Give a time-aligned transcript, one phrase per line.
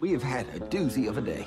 [0.00, 1.42] We have had a doozy of a day.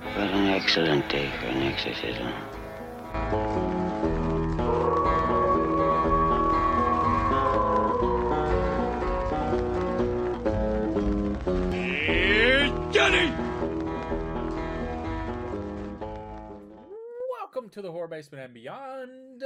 [0.00, 2.32] What an excellent day for an exorcism.
[17.38, 19.42] Welcome to the Horror Basement and Beyond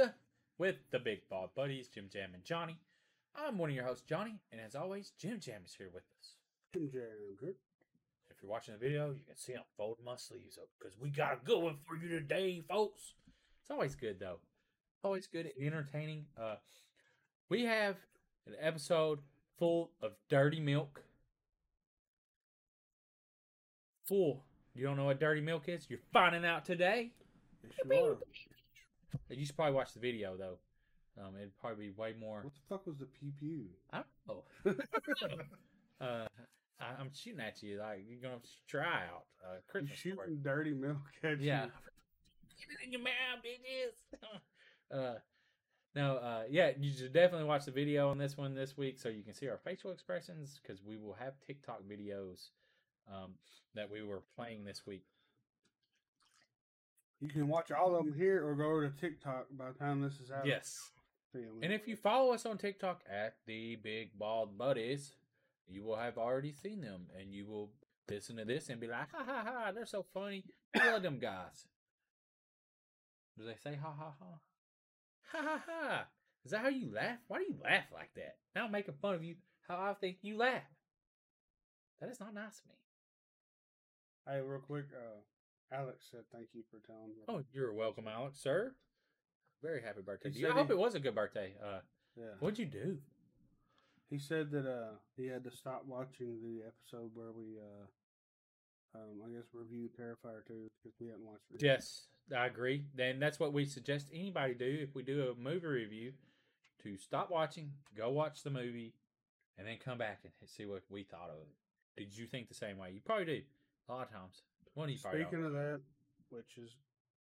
[0.57, 2.77] with the Big Bald Buddies, Jim Jam and Johnny.
[3.35, 6.35] I'm one of your hosts, Johnny, and as always, Jim Jam is here with us.
[6.73, 7.01] Jim Jam,
[7.39, 7.55] good.
[8.29, 11.09] If you're watching the video, you can see I'm folding my sleeves up because we
[11.09, 13.13] got a good one for you today, folks.
[13.61, 14.39] It's always good though.
[15.03, 16.25] Always good, and entertaining.
[16.41, 16.55] Uh,
[17.49, 17.97] we have
[18.47, 19.19] an episode
[19.57, 21.03] full of dirty milk.
[24.05, 24.43] Full.
[24.75, 25.85] You don't know what dirty milk is?
[25.89, 27.11] You're finding out today.
[27.63, 28.17] Yes, you.
[29.29, 30.57] You should probably watch the video though.
[31.19, 32.41] Um, it'd probably be way more.
[32.43, 33.65] What the fuck was the pew pew?
[33.91, 34.83] I don't know.
[36.01, 36.27] uh,
[36.79, 39.97] I, I'm shooting at you like you're gonna try out uh, Christmas.
[39.97, 40.37] shooting story.
[40.41, 41.65] dirty milk at Yeah.
[41.65, 41.71] you.
[42.57, 44.97] Get it in your mouth, bitches.
[44.97, 45.19] uh,
[45.95, 49.09] no, uh, yeah, you should definitely watch the video on this one this week so
[49.09, 52.49] you can see our facial expressions because we will have TikTok videos
[53.11, 53.31] um,
[53.75, 55.03] that we were playing this week.
[57.21, 60.19] You can watch all of them here or go to TikTok by the time this
[60.19, 60.45] is out.
[60.45, 60.91] Yes.
[61.41, 61.59] 'Em.
[61.61, 65.15] And if you follow us on TikTok at the Big Bald Buddies,
[65.67, 67.71] you will have already seen them, and you will
[68.09, 69.71] listen to this and be like, "Ha ha ha!
[69.71, 70.45] They're so funny.
[70.75, 71.67] I love them guys."
[73.37, 74.39] Do they say "ha ha ha"?
[75.31, 76.07] Ha ha ha!
[76.45, 77.19] Is that how you laugh?
[77.27, 78.37] Why do you laugh like that?
[78.55, 79.35] Now I'm making fun of you.
[79.67, 80.63] How I think you laugh.
[81.99, 82.75] That is not nice of me.
[84.27, 87.23] Hey, real quick, uh, Alex said thank you for telling me.
[87.27, 88.75] Oh, you're welcome, Alex, sir.
[89.63, 90.29] Very happy birthday.
[90.31, 90.45] He.
[90.45, 91.53] I said hope he- it was a good birthday.
[91.63, 91.79] Uh,
[92.17, 92.25] yeah.
[92.39, 92.97] what'd you do?
[94.09, 99.21] He said that uh he had to stop watching the episode where we uh um
[99.25, 101.63] I guess reviewed Terrifier 2 because we hadn't watched it.
[101.63, 102.83] Yes, I agree.
[102.93, 106.13] Then that's what we suggest anybody do if we do a movie review
[106.83, 108.93] to stop watching, go watch the movie,
[109.57, 111.47] and then come back and see what we thought of it.
[111.97, 112.91] Did you think the same way?
[112.93, 113.41] You probably do.
[113.89, 114.41] A lot of times.
[114.73, 115.47] One of you probably Speaking don't.
[115.47, 115.81] of that,
[116.29, 116.75] which is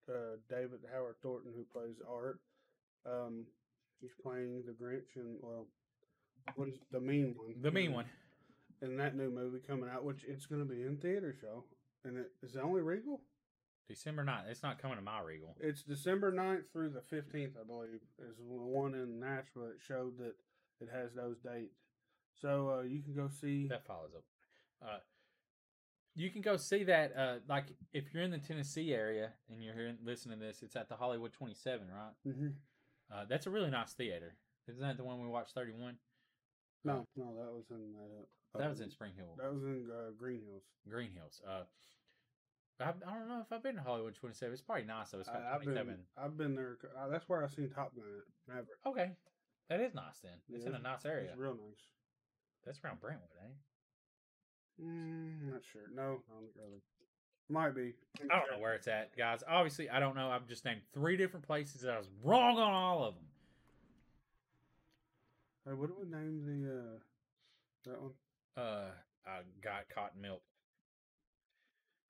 [0.08, 2.40] uh, David Howard Thornton who plays Art,
[3.06, 3.46] um,
[4.00, 5.66] he's playing the Grinch and well,
[6.56, 7.54] what is the mean one?
[7.60, 8.06] The mean one.
[8.80, 11.64] In that new movie coming out, which it's going to be in theater show,
[12.04, 13.20] and it is the only Regal.
[13.88, 14.48] December 9th.
[14.48, 15.56] It's not coming to my Regal.
[15.60, 19.66] It's December 9th through the fifteenth, I believe, is the one in Nashville.
[19.66, 20.34] It showed that
[20.80, 21.76] it has those dates,
[22.40, 23.68] so uh, you can go see.
[23.68, 24.24] That follows up.
[24.82, 24.98] Uh,
[26.14, 27.16] you can go see that.
[27.16, 30.76] Uh, like if you're in the Tennessee area and you're hearing, listening to this, it's
[30.76, 32.12] at the Hollywood 27, right?
[32.26, 32.48] Mm-hmm.
[33.12, 34.34] Uh, that's a really nice theater.
[34.68, 35.96] Isn't that the one we watched 31?
[36.84, 37.94] No, no, that was in.
[37.96, 39.36] Uh, That was in Spring Hill.
[39.38, 40.64] That was in uh, Green Hills.
[40.88, 41.40] Green Hills.
[41.46, 41.62] Uh,
[42.80, 44.52] I, I don't know if I've been to Hollywood 27.
[44.52, 45.20] It's probably nice though.
[45.20, 46.78] It's I, have been, I've been there.
[46.98, 48.78] Uh, that's where I seen Top Gun at Maverick.
[48.86, 49.10] Okay,
[49.68, 50.32] that is nice then.
[50.50, 51.30] It's Yeah, in a nice area.
[51.30, 51.86] It's real nice.
[52.64, 53.56] That's around Brentwood, ain't
[54.80, 55.82] Mm, not sure.
[55.94, 56.80] No, I don't really.
[57.48, 57.92] Might be.
[58.30, 59.42] I don't know where it's at, guys.
[59.46, 60.30] Obviously, I don't know.
[60.30, 61.82] I've just named three different places.
[61.82, 63.24] and I was wrong on all of them.
[65.66, 66.98] Hey, what do we name the uh
[67.84, 68.12] that one?
[68.56, 68.90] Uh,
[69.26, 70.42] I got cotton milk.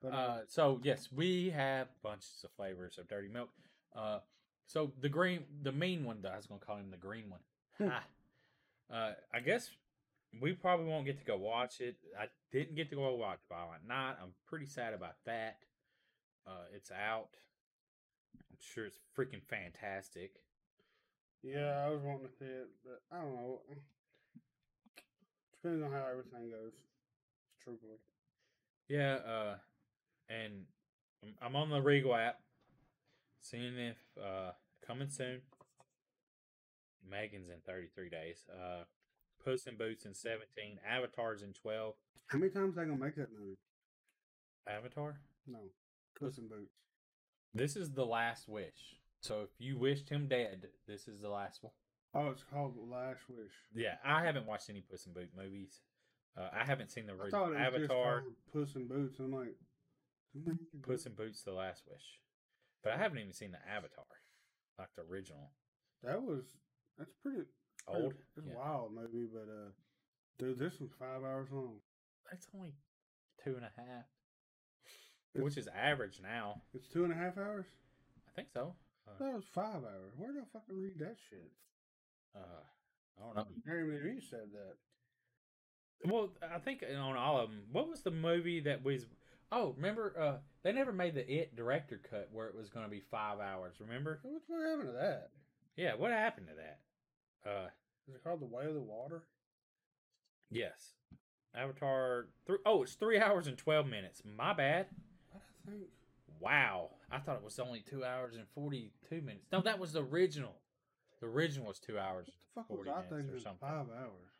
[0.01, 3.49] But, Uh, so yes, we have bunches of flavors of dirty milk.
[3.95, 4.19] Uh,
[4.65, 7.41] so the green, the mean one, though, I was gonna call him the green one.
[7.89, 8.03] Ha.
[8.93, 9.69] uh, I guess
[10.41, 11.95] we probably won't get to go watch it.
[12.19, 14.15] I didn't get to go watch Violent Night.
[14.21, 15.57] I'm pretty sad about that.
[16.47, 17.29] Uh, it's out.
[18.35, 20.31] I'm sure it's freaking fantastic.
[21.43, 23.59] yeah, I was wanting to see it, but I don't know.
[25.61, 26.73] Depends on how everything goes.
[26.73, 27.97] it's Truthfully.
[28.89, 29.55] Yeah, uh,
[30.29, 30.65] and
[31.23, 32.41] I'm- I'm on the Regal app,
[33.39, 34.51] seeing if uh
[34.81, 35.41] coming soon.
[37.09, 38.45] M3GAN's in 33 days.
[38.49, 38.83] Uh,
[39.43, 40.79] Puss in Boots in 17.
[40.87, 41.93] Avatar's in 12.
[42.27, 43.57] How many times they gonna make that movie?
[44.67, 45.19] Avatar.
[45.47, 45.59] No,
[46.19, 46.75] Puss in Boots.
[47.53, 48.97] This is the last wish.
[49.21, 51.73] So if you wished him dead, this is the last one.
[52.15, 53.53] Oh, it's called The Last Wish.
[53.73, 55.81] Yeah, I haven't watched any Puss in Boots movies.
[56.37, 58.23] Uh, I haven't seen the I original Avatar.
[58.51, 59.17] Puss in Boots.
[59.19, 59.55] I'm like,
[60.83, 62.19] Puss in Boots: The Last Wish,
[62.83, 64.05] but I haven't even seen the Avatar,
[64.77, 65.51] like the original.
[66.03, 66.43] That was
[66.97, 67.47] that's pretty-
[67.87, 68.13] Old.
[68.37, 68.55] It's Yeah.
[68.55, 69.71] wild maybe, but uh,
[70.37, 71.79] dude, this was five hours long.
[72.31, 72.73] It's only
[73.43, 74.05] two and a half,
[75.33, 76.61] It's- which is average now.
[76.73, 77.65] It's two and a half hours.
[78.27, 78.75] I think so.
[79.07, 80.13] Uh, That was five hours.
[80.17, 81.51] Where did I fucking read that shit?
[82.35, 82.39] uh,
[83.19, 83.47] I don't know.
[83.65, 84.77] Jeremy Reed said that.
[86.09, 87.67] Well, I think on all of them.
[87.71, 89.05] What was the movie that was?
[89.51, 90.17] Oh, remember?
[90.17, 93.39] Uh, they never made the It director cut where it was going to be five
[93.39, 93.79] hours.
[93.79, 94.19] Remember?
[94.23, 95.31] What's what happened to that?
[95.75, 95.93] Yeah.
[95.95, 96.79] What happened to that?
[97.45, 97.67] Uh,
[98.07, 99.23] Is it called The Way of the Water?
[100.49, 100.93] yes.
[101.55, 102.27] Avatar.
[102.47, 104.21] Three, oh, it's three hours and twelve minutes.
[104.25, 104.87] My bad.
[105.31, 105.83] What I think.
[106.39, 106.89] Wow.
[107.11, 109.45] I thought it was only two hours and forty-two minutes.
[109.51, 110.55] No, that was the original.
[111.21, 113.35] The original was two hours What the fuck was I thinking?
[113.35, 113.59] or something.
[113.61, 114.31] Five hours.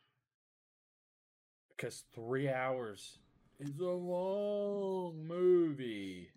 [1.76, 3.18] Because three hours
[3.60, 6.30] is a long movie.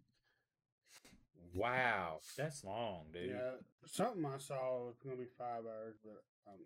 [1.56, 3.32] Wow, that's long, dude.
[3.32, 3.52] Yeah,
[3.86, 6.62] something I saw was gonna be five hours, but um,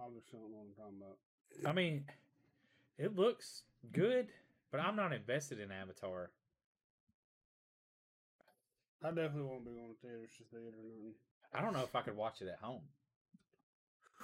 [0.00, 1.68] obviously don't know what I'm talking about.
[1.68, 2.04] I mean,
[2.98, 4.28] it looks good,
[4.70, 6.30] but I'm not invested in Avatar.
[9.04, 11.14] I definitely won't be going to theaters to theater or nothing.
[11.54, 12.82] I don't know if I could watch it at home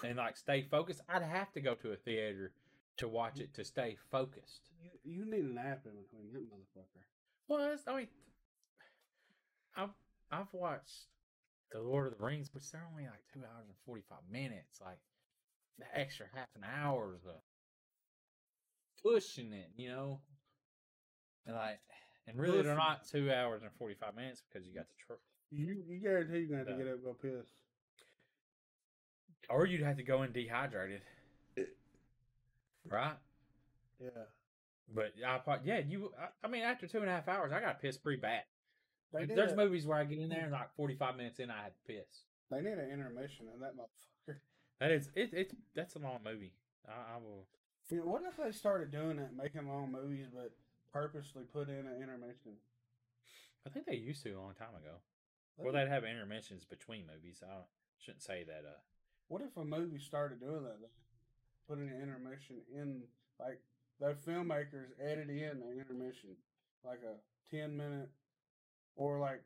[0.05, 1.01] and like stay focused.
[1.09, 2.53] I'd have to go to a theater
[2.97, 4.71] to watch it to stay focused.
[4.83, 7.03] You, you need an app in between that motherfucker.
[7.49, 8.09] Well, I mean,
[9.77, 9.91] I've
[10.31, 11.07] I've watched
[11.73, 14.81] the Lord of the Rings, but they're only like two hours and forty five minutes.
[14.81, 14.99] Like
[15.79, 17.33] the extra half an hour is uh,
[19.03, 20.21] pushing it, you know.
[21.47, 21.81] And like,
[22.27, 25.19] and really, they're not two hours and forty five minutes because you got the truck,
[25.51, 27.49] You you guarantee you're gonna have to get up and go piss.
[29.49, 31.03] or you'd have to go in dehydrated,
[32.89, 33.17] right?
[34.01, 34.09] Yeah.
[34.95, 36.13] But I, thought, yeah, you.
[36.21, 38.43] I, I mean, after two and a half hours, I got pissed pretty bad.
[39.13, 41.51] They There's a, movies where I get in there and like forty five minutes in,
[41.51, 42.25] I had to piss.
[42.51, 44.37] they need an intermission in that motherfucker.
[44.81, 45.31] That is it.
[45.33, 46.53] It's that's a long movie.
[46.89, 47.47] I, I will.
[47.91, 50.53] Yeah, what if they started doing that, making long movies, but
[50.93, 52.53] purposely put in an intermission?
[53.67, 54.97] I think they used to a long time ago.
[55.59, 57.43] Well, they'd have intermissions between movies.
[57.45, 57.63] I
[57.99, 58.65] shouldn't say that.
[58.67, 58.81] Uh,
[59.29, 60.79] What if a movie started doing that?
[60.81, 60.89] Though?
[61.69, 63.03] Putting an intermission in,
[63.39, 63.61] like
[64.01, 66.31] the filmmakers edit in the intermission,
[66.85, 67.17] like a
[67.55, 68.09] ten minute,
[68.97, 69.43] or like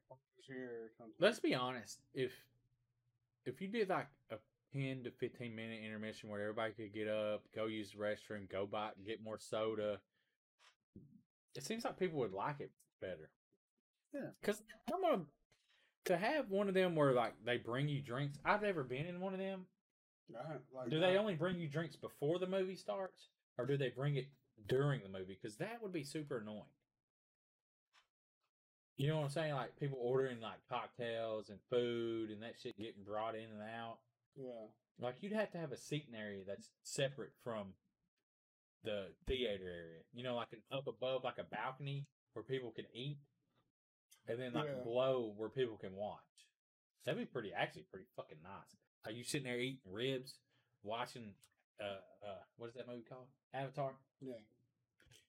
[0.46, 1.14] here or something.
[1.20, 2.00] let's be honest.
[2.14, 2.32] If
[3.44, 4.37] if you did like a
[4.72, 8.66] ten to fifteen minute intermission where everybody could get up, go use the restroom, go
[8.66, 9.98] buy, get more soda,
[11.54, 12.70] it seems like people would like it
[13.00, 13.31] better.
[14.14, 14.31] Yeah.
[14.40, 14.62] Because
[14.93, 15.22] I'm gonna
[16.06, 18.38] to have one of them where like they bring you drinks.
[18.44, 19.66] I've never been in one of them.
[20.75, 23.28] Like Do they I- only bring you drinks before the movie starts,
[23.58, 24.26] or do they bring it
[24.69, 25.38] during the movie?
[25.40, 26.62] Because that would be super annoying.
[28.96, 29.54] You know what I'm saying?
[29.54, 33.98] Like people ordering like cocktails and food and that shit getting brought in and out.
[34.37, 34.69] Yeah.
[34.98, 37.75] Like you'd have to have a seating area that's separate from
[38.84, 40.00] the theater area.
[40.14, 43.19] You know, like an up above, like a balcony where people can eat,
[44.28, 44.82] and then like Yeah.
[44.82, 46.20] below where people can watch.
[47.04, 48.76] That'd be pretty, actually, pretty fucking nice.
[49.04, 50.38] Are you sitting there eating ribs,
[50.82, 51.34] watching?
[51.78, 53.28] Uh, uh, what is that movie called?
[53.52, 53.93] Avatar.
[54.20, 54.34] Yeah.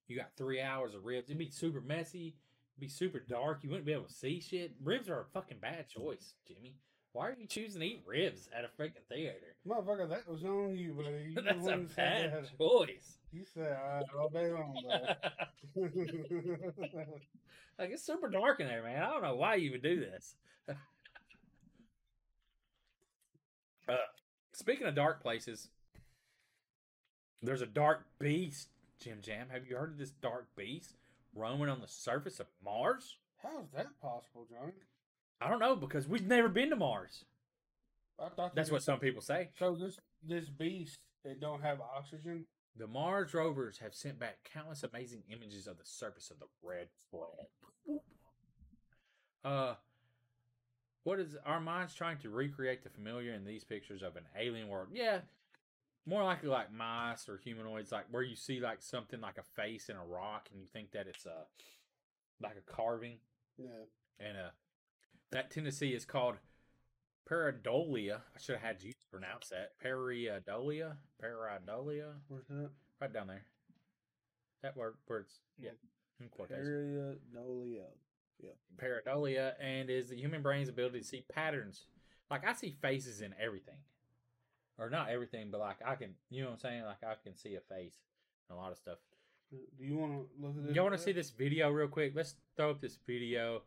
[0.08, 1.30] You got three hours of ribs.
[1.30, 2.36] It'd be super messy.
[2.80, 3.60] Be super dark.
[3.64, 4.74] You wouldn't be able to see shit.
[4.84, 6.76] Ribs are a fucking bad choice, Jimmy.
[7.14, 9.56] Why are you choosing to eat ribs at a freaking theater?
[9.68, 11.34] Motherfucker, that was on you, buddy.
[11.36, 12.58] You That's a one who said bad that.
[12.60, 13.18] choice.
[13.34, 14.76] You said all, right, all day long,
[15.76, 15.86] bro.
[17.80, 19.02] like it's super dark in there, man.
[19.02, 20.36] I don't know why you would do this.
[23.90, 23.96] uh,
[24.54, 25.70] speaking of dark places,
[27.42, 28.70] there's a dark beast,
[29.00, 29.48] Jim Jam.
[29.52, 30.94] Have you heard of this dark beast
[31.38, 33.18] roaming on the surface of Mars?
[33.42, 34.74] How is that possible, Johnny?
[35.40, 37.24] I don't know because we've never been to Mars.
[38.20, 39.50] I thought That's what some people say.
[39.60, 42.46] So this this beast, it don't have oxygen.
[42.76, 46.88] The Mars rovers have sent back countless amazing images of the surface of the red
[47.12, 48.02] planet.
[49.44, 49.76] Uh,
[51.04, 54.68] what is our minds trying to recreate the familiar in these pictures of an alien
[54.68, 54.90] world?
[54.92, 55.20] Yeah,
[56.08, 59.90] more likely like mice or humanoids, like where you see like something like a face
[59.90, 61.46] in a rock, and you think that it's a
[62.42, 63.18] like a carving,
[63.58, 63.68] Yeah.
[64.20, 64.50] and uh,
[65.32, 66.36] that tendency is called
[67.30, 68.22] pareidolia.
[68.36, 69.72] I should have had you pronounce that.
[69.84, 72.70] Pareidolia, pareidolia Where's that?
[73.02, 73.46] right down there.
[74.64, 75.72] That word, words, yeah,
[76.20, 76.66] in quotation.
[76.66, 77.16] Area
[78.80, 81.86] Pareidolia, and is the human brain's ability to see patterns.
[82.30, 83.78] Like I see faces in everything,
[84.80, 86.84] or not everything, but like I can, you know what I'm saying?
[86.84, 87.98] Like I can see a face
[88.50, 88.98] in a lot of stuff.
[89.50, 90.76] Do you want to look at this?
[90.76, 92.14] Y'all want to see this video real quick?
[92.16, 93.62] Let's throw up this video.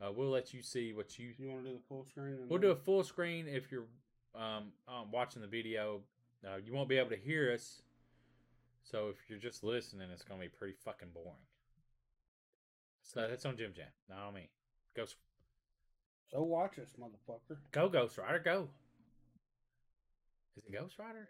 [0.00, 1.32] Uh, we'll let you see what you.
[1.38, 2.36] You want to do the full screen?
[2.48, 3.86] We'll do a full screen if you're
[4.34, 6.00] um, um watching the video.
[6.44, 7.82] Uh, you won't be able to hear us,
[8.82, 11.30] so if you're just listening, it's gonna be pretty fucking boring.
[13.02, 14.48] So that's on Jim Jam, not on me.
[14.96, 15.04] Go,
[16.32, 17.56] So watch us, motherfucker.
[17.70, 18.68] go, Ghost Rider, go.
[20.56, 21.28] Is it Ghost Rider?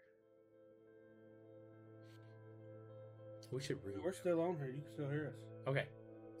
[3.51, 3.99] We should really.
[4.03, 4.67] We're still on here.
[4.67, 5.39] You can still hear us.
[5.67, 5.85] Okay,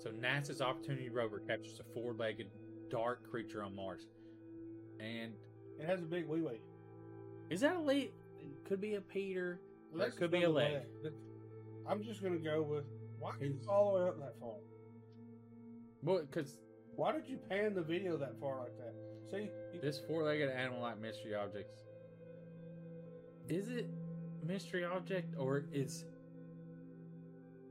[0.01, 2.47] so NASA's Opportunity rover captures a four-legged
[2.89, 4.07] dark creature on Mars,
[4.99, 5.33] and
[5.79, 6.61] It has a big wee wee.
[7.49, 8.11] is that a lead?
[8.39, 9.59] It could be a Peter.
[9.93, 10.81] Or it could be a leg.
[11.87, 12.85] I'm just gonna go with
[13.19, 14.55] why did you all the way up that far?
[16.01, 16.57] Well, because
[16.95, 18.93] Why did you pan the video that far like that?
[19.31, 21.69] See, you, this four-legged animal-like mystery object
[23.49, 23.87] is it
[24.45, 26.05] mystery object or is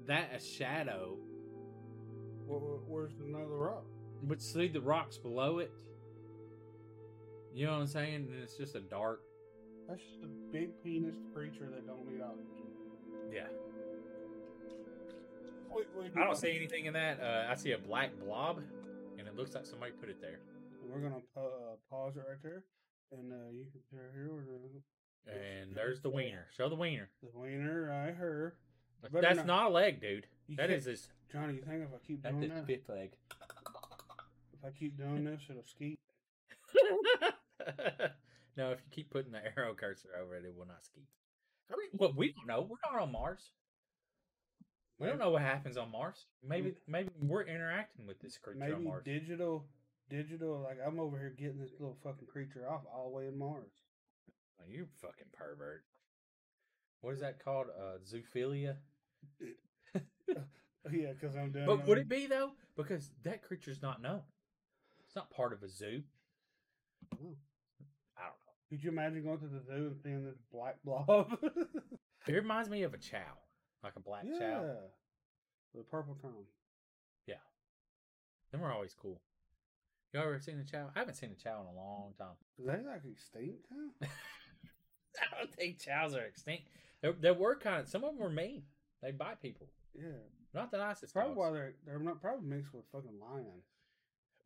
[0.07, 1.19] that a shadow?
[2.47, 3.85] where- where's another rock?
[4.25, 5.73] But see the rocks below it.
[7.55, 8.15] You know what I'm saying?
[8.15, 9.23] And it's just a dark.
[9.89, 12.73] That's just a big penis creature that don't need oxygen.
[13.33, 13.49] Yeah.
[15.71, 17.21] Wait, wait, I don't see anything in that.
[17.21, 18.63] Uh, I see a black blob,
[19.19, 20.41] and it looks like somebody put it there.
[20.87, 22.65] We're gonna uh, pause it right there,
[23.11, 24.83] and uh, you can hear here where the,
[25.27, 26.47] And there's the wiener.
[26.57, 27.09] Show the wiener.
[27.23, 28.57] the wiener right here.
[29.03, 30.27] Better That's not- not a leg, dude.
[30.47, 31.09] You That can't- is his.
[31.33, 31.55] Johnny.
[31.55, 33.17] You think if I keep That's doing his that, fifth leg.
[34.53, 35.99] if I keep doing this, it'll skeet?
[38.57, 41.01] no, if you keep putting the arrow cursor over it, it will not ski.
[41.73, 42.63] I mean, well, we don't know.
[42.63, 43.51] We're not on Mars.
[44.99, 46.27] We don't know what happens on Mars.
[46.47, 49.05] Maybe, maybe we're interacting with this creature on Maybe Mars.
[49.05, 49.67] digital,
[50.09, 50.61] digital.
[50.61, 53.73] Like I'm over here getting this little fucking creature off all the way in Mars.
[54.63, 55.85] Oh, you fucking pervert.
[57.01, 57.67] What is that called?
[57.69, 58.77] Uh, zoophilia.
[60.91, 61.67] yeah, because I'm doing.
[61.67, 62.53] But would it be though?
[62.77, 64.23] Because that creature's not known.
[65.05, 66.03] It's not part of a zoo.
[67.15, 67.37] Ooh.
[68.17, 68.55] I don't know.
[68.71, 71.37] Could you imagine going to the zoo and seeing this black blob?
[72.29, 73.35] It reminds me of a chow,
[73.83, 74.75] like a black yeah, chow.
[75.75, 76.47] the purple tongue.
[77.27, 77.43] Yeah.
[78.53, 79.21] Them are always cool.
[80.15, 80.89] You ever seen a chow?
[80.95, 82.37] I haven't seen a chow in a long time.
[82.61, 83.67] Is that like extinct?
[83.73, 84.07] Huh?
[85.21, 86.65] I don't think chows are extinct.
[87.01, 88.63] There, there were kind of some of them were mean.
[89.03, 89.67] They bite people.
[89.95, 90.09] Yeah,
[90.55, 91.13] Not the nicest.
[91.13, 91.39] probably dogs.
[91.39, 93.63] why they're they're not probably mixed with fucking lion.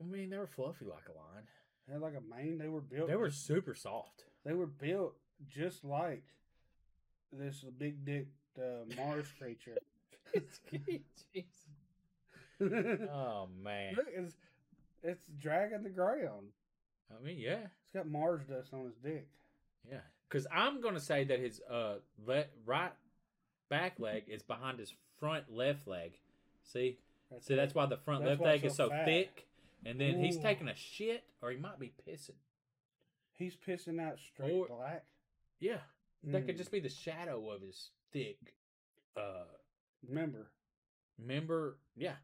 [0.00, 1.46] I mean, they were fluffy like a lion.
[1.86, 2.58] They had like a mane.
[2.58, 3.08] They were built.
[3.08, 4.24] They were super soft.
[4.44, 5.14] They were built
[5.48, 6.24] just like
[7.32, 9.76] this big dick uh, Mars creature.
[12.60, 13.94] oh man.
[13.96, 14.34] Look, it's
[15.02, 16.48] it's dragging the ground.
[17.10, 19.28] I mean, yeah, It's got Mars dust on his dick.
[19.88, 19.98] yeah.
[20.28, 22.92] Because I'm gonna say that his uh le- right
[23.68, 26.18] back leg is behind his front left leg.
[26.64, 26.98] See,
[27.40, 29.04] see that's why the front That's left leg it's is so so fat.
[29.04, 29.46] thick.
[29.84, 32.30] And then he's taking a shit, or he might be pissing.
[33.34, 35.04] He's pissing out straight Or- black.
[35.60, 35.78] Yeah,
[36.24, 36.58] that could Mm.
[36.58, 38.54] just be the shadow of his thick.
[39.16, 39.44] Uh,
[40.08, 40.50] Remember.
[41.18, 41.78] member.
[41.94, 42.16] Yeah,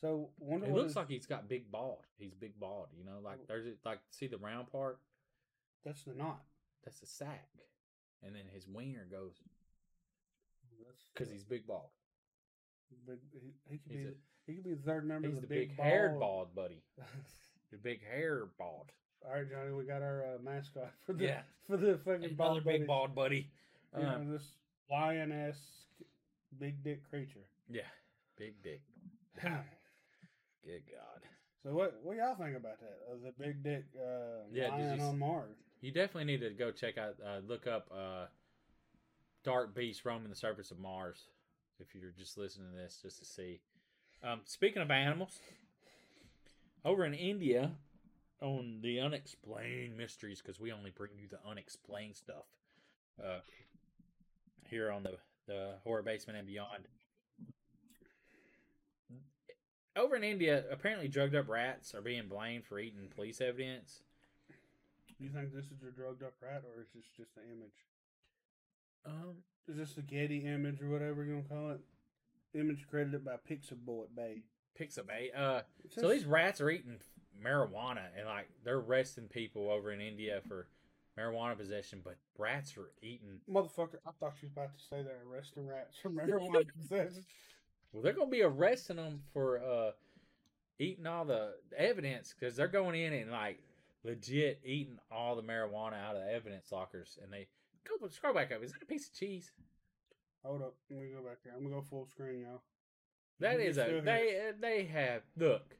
[0.00, 2.04] So wonder it looks his- like he's got big bald.
[2.18, 2.88] He's big bald.
[2.96, 3.22] You know, Oh.
[3.24, 5.00] like there's like see the round part.
[5.84, 6.42] That's the knot.
[6.84, 7.48] That's the sack,
[8.22, 9.34] and then his wiener goes
[11.14, 11.90] because he's big bald.
[13.06, 14.14] big, he, he could He's be a-
[14.46, 16.82] he could be the third member He's of the the, big, big, haired bald buddy.
[17.70, 18.90] The big hair bald.
[19.24, 21.42] All right, Johnny, we got our uh, mascot for the Yeah.
[21.68, 23.48] for the fucking Another bald big bald buddy.
[23.94, 24.42] Um, this
[24.90, 25.56] lioness
[26.58, 27.46] big dick creature.
[27.68, 27.82] yeah,
[28.36, 28.80] big dick.
[29.40, 31.22] Good God.
[31.62, 32.98] So what what y'all think about that?
[33.12, 35.56] Of the big dick uh, Yeah, lion on Mars?
[35.80, 38.26] You definitely need to go check out, uh, look up uh,
[39.44, 41.24] Dark Beast roaming the surface of Mars
[41.78, 43.60] if you're just listening to this just to see.
[44.22, 45.38] Um, speaking of animals,
[46.84, 47.70] over in India,
[48.42, 52.44] on the unexplained mysteries, because we only bring you the unexplained stuff
[53.22, 53.40] uh,
[54.68, 56.84] here on the, the horror basement and beyond.
[60.00, 64.00] Over in India, apparently drugged up rats are being blamed for eating police evidence.
[65.18, 67.84] Do you think this is a drugged up rat, or is this just an image?
[69.04, 69.34] Um,
[69.68, 71.80] Is this a Getty image or whatever you gonna call it?
[72.58, 74.42] Image credited by Pixabay Bay.
[74.80, 75.36] Pixabay.
[75.36, 76.98] Uh, so these rats are eating
[77.44, 80.66] marijuana, and like they're arresting people over in India for
[81.18, 83.40] marijuana possession, but rats are eating.
[83.50, 87.22] motherfucker, I thought you was about to say they're arresting rats for marijuana possession.
[87.92, 89.92] Well, they're gonna be arresting them for uh
[90.78, 93.58] eating all the evidence because they're going in and like
[94.04, 97.46] legit eating all the marijuana out of the evidence lockers, and they
[97.84, 98.62] go scroll back up.
[98.62, 99.52] Is that a piece of cheese?
[100.44, 101.52] Hold up, let me go back there.
[101.54, 102.62] I'm gonna go full screen, y'all.
[103.40, 105.74] That is a they uh, they have look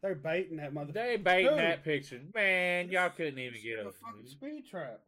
[0.00, 0.94] They're baiting that motherfucker.
[0.94, 2.88] they baiting Dude, that picture, man.
[2.88, 5.00] Y'all couldn't even get a fucking speed trap.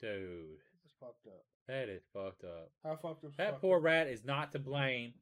[0.00, 0.58] dude.
[0.84, 1.44] It's fucked up.
[1.68, 2.70] That is fucked up.
[2.82, 3.36] How fucked up?
[3.36, 3.84] That fucked poor up?
[3.84, 5.12] rat is not to blame.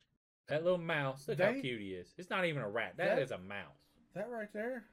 [0.50, 2.12] That little mouse, look how cute he is.
[2.18, 2.94] It's not even a rat.
[2.96, 3.76] That- that is a mouse.
[4.14, 4.84] That right there.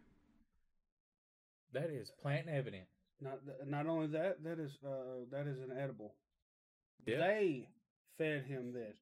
[1.73, 2.89] That is plant evidence.
[3.19, 6.13] Not not only that, that is uh that is an edible.
[7.05, 7.17] Yeah.
[7.17, 7.69] They
[8.17, 8.97] fed him this.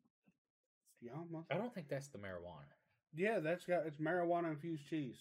[1.02, 2.72] Y'all must- I don't think that's the marijuana.
[3.14, 5.18] Yeah, that's got it's marijuana infused cheese.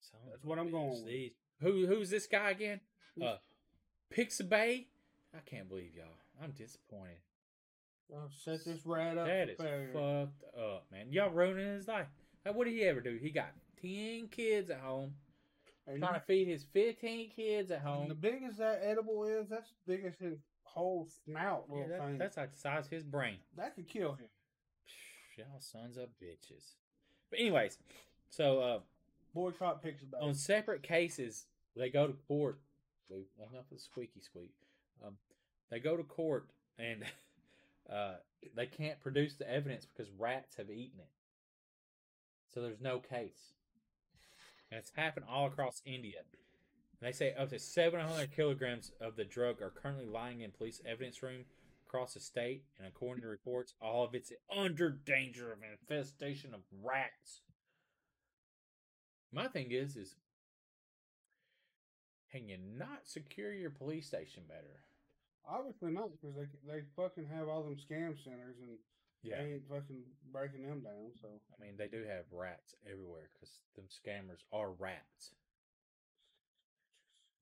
[0.00, 1.32] Son That's what I'm going with.
[1.60, 2.80] Who who's this guy again?
[3.14, 3.38] Who's- Uh,
[4.10, 4.86] Pixabay.
[5.34, 6.06] I can't believe y'all.
[6.40, 7.18] I'm disappointed.
[8.14, 9.26] I'll set this rat up.
[9.26, 9.90] That is failure.
[9.92, 11.06] fucked up, man.
[11.12, 12.06] Y'all ruining his life.
[12.44, 13.18] Like, what did he ever do?
[13.20, 15.14] He got ten kids at home,
[15.86, 18.08] And trying to feed his fifteen kids at home.
[18.08, 22.18] the biggest that edible is, that's the biggest his whole snout Yeah, little that- thing.
[22.18, 23.38] that's like the size of his brain.
[23.56, 24.28] that could kill him.
[25.36, 26.74] Y'all sons of bitches.
[27.30, 27.78] But anyways,
[28.30, 28.78] so uh,
[29.34, 30.22] Boycott Pixabay.
[30.22, 31.46] on separate cases,
[31.76, 32.58] they go to court.
[33.10, 34.52] Enough of the squeaky squeak.
[35.04, 35.14] Um,
[35.70, 36.48] they go to court
[36.78, 37.04] and
[37.92, 38.14] uh,
[38.54, 41.10] they can't produce the evidence because rats have eaten it.
[42.52, 43.52] So there's no case.
[44.70, 46.20] And it's happened all across India.
[47.00, 50.80] And they say up to 700 kilograms of the drug are currently lying in police
[50.86, 51.44] evidence room
[51.86, 52.64] across the state.
[52.78, 57.42] And according to reports, all of it's under danger of infestation of rats.
[59.32, 60.16] My thing is, is
[62.32, 64.85] can you not secure your police station better?
[65.48, 68.78] Obviously not, because they they fucking have all them scam centers and
[69.22, 69.42] Yeah.
[69.42, 71.12] they ain't fucking breaking them down.
[71.20, 75.32] So I mean, they do have rats everywhere because them scammers are rats.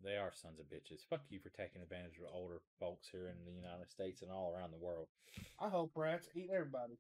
[0.03, 1.07] They are sons of bitches.
[1.09, 4.53] Fuck you for taking advantage of older folks here in the United States and all
[4.55, 5.09] around the world.
[5.59, 6.99] I hope rats eat everybody,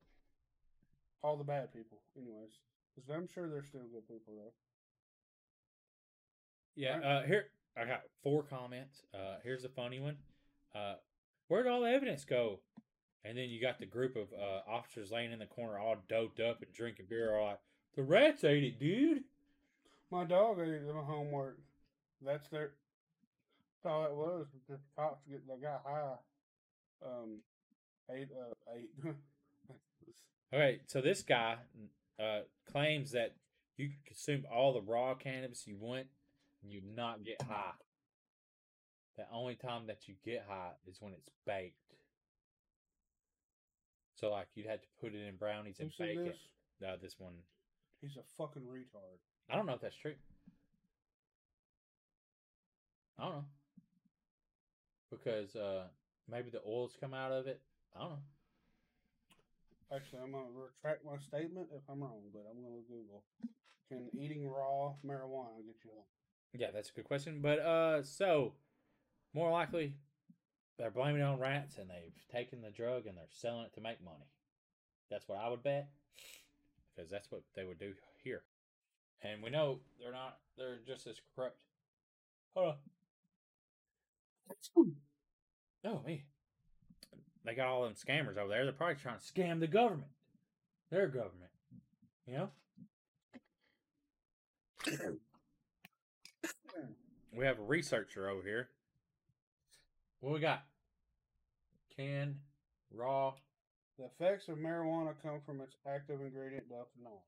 [1.22, 1.98] all the bad people.
[2.16, 2.56] Anyways,
[2.94, 4.52] because I'm sure they're still good people though.
[6.76, 7.04] Yeah, Alright.
[7.04, 9.02] uh, here I got four comments.
[9.12, 10.16] Uh, here's a funny one.
[10.74, 10.94] Uh,
[11.48, 12.60] where'd all the evidence go?
[13.24, 16.40] And then you got the group of uh, officers laying in the corner, all doped
[16.40, 17.36] up and drinking beer.
[17.36, 17.60] All like,
[17.96, 19.24] the rats ate it, dude.
[20.10, 21.58] My dog ate my homework.
[22.24, 22.72] That's their.
[23.82, 24.46] That's all it was.
[24.68, 26.14] Just cops get they got high.
[27.04, 27.38] Um,
[28.10, 29.14] ate uh ate.
[30.54, 31.56] Okay, so this guy
[32.20, 33.34] uh, claims that
[33.76, 36.06] you can consume all the raw cannabis you want
[36.62, 37.72] and you not get high.
[39.16, 41.76] The only time that you get high is when it's baked.
[44.14, 46.36] So, like, you'd have to put it in brownies and bake this?
[46.80, 46.84] it.
[46.86, 47.34] Uh, this one,
[48.00, 49.18] He's a fucking retard.
[49.50, 50.14] I don't know if that's true.
[53.18, 53.44] I don't know.
[55.10, 55.84] Because uh,
[56.30, 57.60] maybe the oils come out of it.
[57.96, 58.18] I don't know.
[59.94, 63.22] Actually, I'm gonna retract my statement if I'm wrong, but I'm gonna Google.
[63.88, 66.58] Can eating raw marijuana get you high?
[66.58, 67.40] Yeah, that's a good question.
[67.40, 68.54] But uh so
[69.34, 69.94] more likely
[70.78, 73.80] they're blaming it on rats and they've taken the drug and they're selling it to
[73.80, 74.26] make money.
[75.10, 75.88] That's what I would bet.
[76.94, 77.92] Because that's what they would do
[78.22, 78.42] here.
[79.22, 81.58] And we know they're not they're just as corrupt.
[82.54, 82.76] Hold
[84.76, 84.92] on.
[85.86, 86.24] Oh me.
[87.44, 88.64] They got all them scammers over there.
[88.64, 90.10] They're probably trying to scam the government.
[90.90, 91.50] Their government.
[92.26, 92.50] You know?
[97.36, 98.68] We have a researcher over here.
[100.24, 100.64] What we got?
[101.94, 102.36] Canned,
[102.90, 103.34] raw.
[103.98, 107.20] The effects of marijuana come from its active ingredient delphinol.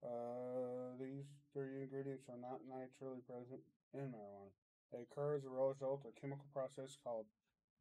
[0.00, 3.60] Uh, these three ingredients are not naturally present
[3.92, 4.48] in marijuana.
[4.88, 7.26] They occur as a result of a chemical process called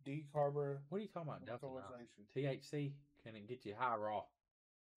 [0.03, 0.83] decarboxylation.
[0.89, 1.47] What are you talking about?
[1.47, 1.87] Delphinol?
[2.35, 2.91] THC?
[3.23, 4.23] Can it get you high raw?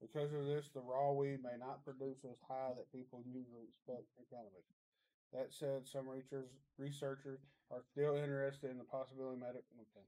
[0.02, 4.10] Because of this, the raw weed may not produce as high that people usually expect
[4.10, 4.66] from cannabis.
[5.32, 7.38] That said, some researchers, researchers
[7.70, 9.64] are still interested in the possibility of medical.
[9.78, 10.06] Okay.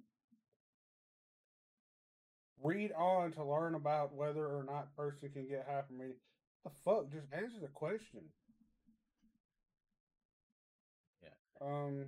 [2.62, 6.16] Read on to learn about whether or not person can get high from eating.
[6.64, 7.10] The fuck?
[7.10, 8.20] Just answer the question.
[11.22, 11.30] Yeah.
[11.60, 12.06] Um.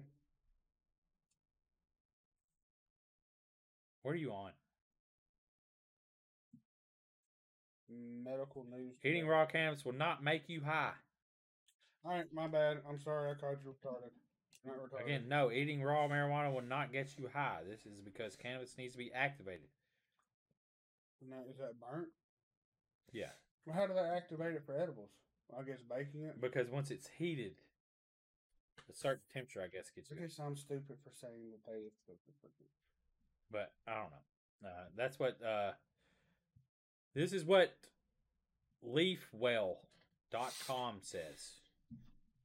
[4.02, 4.50] What are you on?
[8.22, 8.94] Medical news.
[9.04, 10.92] Eating raw cannabis will not make you high.
[12.04, 12.78] All right, my bad.
[12.88, 13.30] I'm sorry.
[13.30, 14.10] I called you retarded.
[15.04, 17.58] Again, no, eating raw marijuana will not get you high.
[17.68, 19.68] This is because cannabis needs to be activated.
[21.28, 22.08] Now, is that burnt?
[23.12, 23.32] Yeah.
[23.66, 25.10] Well, how do they activate it for edibles?
[25.58, 26.40] I guess baking it.
[26.40, 27.52] Because once it's heated,
[28.90, 31.90] a certain temperature, I guess, gets I guess I'm stupid for saying that they.
[33.50, 34.68] But I don't know.
[34.68, 35.38] Uh, that's what.
[35.42, 35.72] Uh,
[37.14, 37.74] this is what
[38.86, 39.76] LeafWell.com
[41.02, 41.52] says.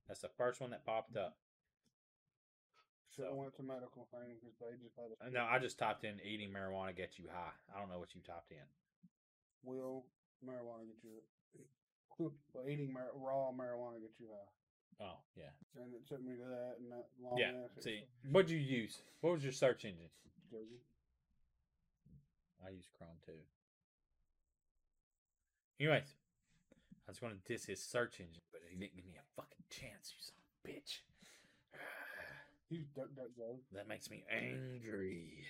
[0.08, 1.38] That's the first one that popped up.
[3.16, 5.78] Should So- went to medical thing because they just had a uh, No, I just
[5.80, 7.54] typed in eating marijuana gets you high.
[7.74, 8.66] I don't know what you typed in.
[9.64, 10.06] will
[10.46, 11.20] marijuana get you.
[12.20, 12.34] Well,
[12.68, 15.52] eating mar- raw marijuana get you high, Oh, yeah.
[15.82, 17.68] and it took me to that and that long Yeah.
[17.80, 19.02] See, what'd you use?
[19.22, 20.10] What was your search engine?
[20.52, 20.82] Josie.
[22.66, 23.40] I use Chrome too.
[25.80, 26.14] Anyways,
[27.08, 29.64] I was going to diss his search engine, but he didn't give me a fucking
[29.70, 31.00] chance, you son of a bitch.
[32.70, 33.60] He's duck duck go.
[33.74, 35.46] That makes me angry.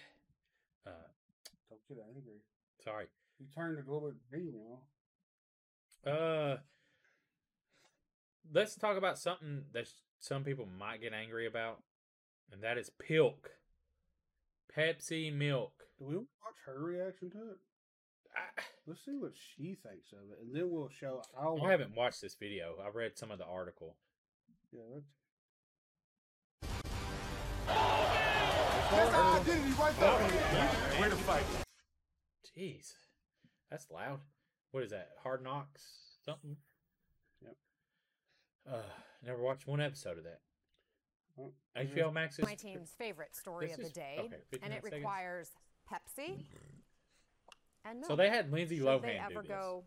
[0.88, 0.92] Uh,
[1.70, 2.40] Don't get angry.
[2.84, 3.06] sorry.
[3.38, 4.62] He turned a little bit green, you
[6.06, 6.12] know.
[6.12, 6.58] Uh,
[8.54, 9.88] let's talk about something that
[10.20, 11.82] some people might get angry about,
[12.52, 13.52] and that is Pilk.
[14.76, 15.74] Pepsi milk.
[15.98, 16.26] Do we watch
[16.66, 17.58] her reaction to it?
[18.36, 21.58] I, Let's see what she thinks of it, and then we'll show how.
[21.64, 22.76] I haven't watched this video.
[22.84, 23.96] I read some of the article.
[24.72, 25.06] Yeah, let's.
[32.58, 32.94] Jeez,
[33.70, 34.20] that's loud.
[34.72, 35.10] What is that?
[35.24, 35.84] Hard Knocks
[36.26, 36.58] something?
[37.42, 37.56] Yep.
[38.72, 38.82] Uh,
[39.26, 40.40] never watched one episode of that.
[41.40, 44.74] Oh, HBO Max is my team's favorite story this of the is- day, okay, and
[44.74, 44.94] it seconds.
[44.94, 45.50] requires
[45.92, 46.44] Pepsi
[47.86, 48.06] and milk.
[48.08, 49.50] So they had Lindsay Should Lohan they do ever this.
[49.50, 49.84] go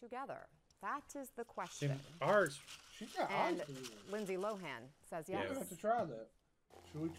[0.00, 0.46] together?
[0.82, 2.00] That is the See, question.
[2.22, 2.58] ours,
[3.00, 3.66] She's got And eyes.
[4.12, 5.28] Lindsay Lohan says yes.
[5.28, 5.38] Yeah.
[5.40, 5.50] yes.
[5.52, 6.28] We have to try that.
[6.92, 7.10] Should we?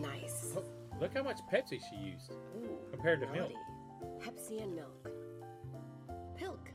[0.00, 0.52] Nice.
[0.56, 0.62] Oh,
[1.00, 3.52] look how much Pepsi she used Ooh, compared to milk.
[4.20, 5.08] Pepsi and milk.
[6.36, 6.68] Pilk.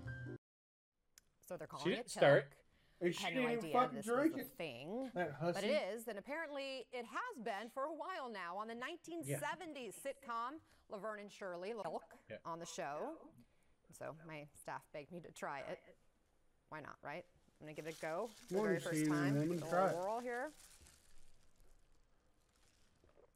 [1.48, 2.46] So they're calling She it didn't stir it.
[2.50, 2.58] Pilk.
[3.02, 4.58] And she Had no didn't idea fucking this drink was a it.
[4.58, 5.12] thing.
[5.14, 5.54] That hussy.
[5.54, 9.94] But it is, and apparently it has been for a while now on the 1970s
[10.02, 10.58] sitcom
[10.90, 12.38] Laverne and Shirley Milk Yeah.
[12.46, 13.18] on the show.
[14.00, 15.80] So my staff begged me to try it.
[16.70, 17.26] Why not, right?
[17.64, 19.36] I'm gonna give it a go for the Wanna very first time.
[19.40, 19.96] then Give a try it.
[19.96, 20.52] little whirl here.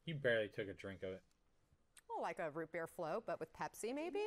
[0.04, 1.22] You barely took a drink of it.
[2.10, 4.20] Oh, like a root beer float, but with Pepsi, maybe?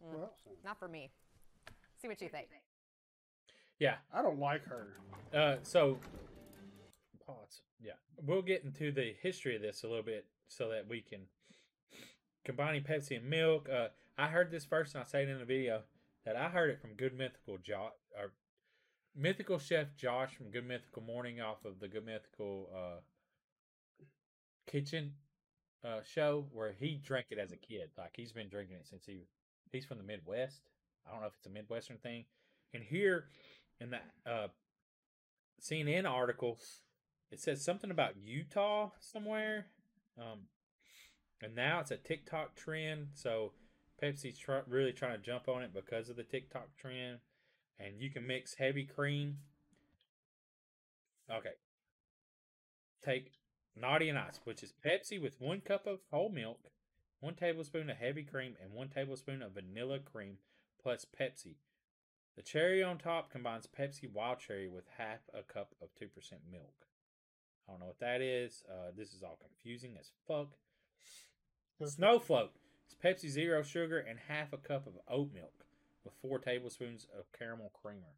[0.00, 0.32] Well,
[0.64, 1.10] Not for me.
[2.00, 2.48] See what you think.
[3.78, 3.96] Yeah.
[4.14, 4.88] I don't like her.
[5.34, 5.98] Uh, so,
[7.26, 7.60] pause.
[7.82, 11.20] Yeah, we'll get into the history of this a little bit so that we can
[12.46, 13.68] combining Pepsi and milk.
[13.68, 15.82] Uh, I heard this first, and I say it in the video
[16.24, 18.32] that I heard it from Good Mythical Josh or
[19.16, 23.00] Mythical Chef Josh from Good Mythical Morning off of the Good Mythical uh,
[24.70, 25.14] Kitchen
[25.82, 27.90] uh, show where he drank it as a kid.
[27.96, 29.26] Like he's been drinking it since he
[29.72, 30.60] he's from the Midwest.
[31.06, 32.24] I don't know if it's a Midwestern thing.
[32.74, 33.24] And here
[33.80, 34.48] in that uh,
[35.62, 36.58] CNN article,
[37.30, 39.66] it says something about Utah somewhere.
[40.18, 40.40] Um,
[41.42, 43.08] and now it's a TikTok trend.
[43.14, 43.52] So
[44.02, 47.18] Pepsi's really trying to jump on it because of the TikTok trend.
[47.78, 49.38] And you can mix heavy cream.
[51.30, 51.54] Okay.
[53.04, 53.32] Take
[53.76, 56.70] Naughty and Nice, which is Pepsi with one cup of whole milk,
[57.20, 60.38] one tablespoon of heavy cream, and one tablespoon of vanilla cream
[60.82, 61.56] plus Pepsi.
[62.36, 66.08] The cherry on top combines Pepsi Wild Cherry with half a cup of 2%
[66.50, 66.86] milk.
[67.66, 68.62] I don't know what that is.
[68.68, 70.56] Uh, this is all confusing as fuck.
[71.84, 72.52] Snow Float
[72.88, 75.65] is Pepsi Zero Sugar and half a cup of oat milk
[76.06, 78.16] with four tablespoons of caramel creamer.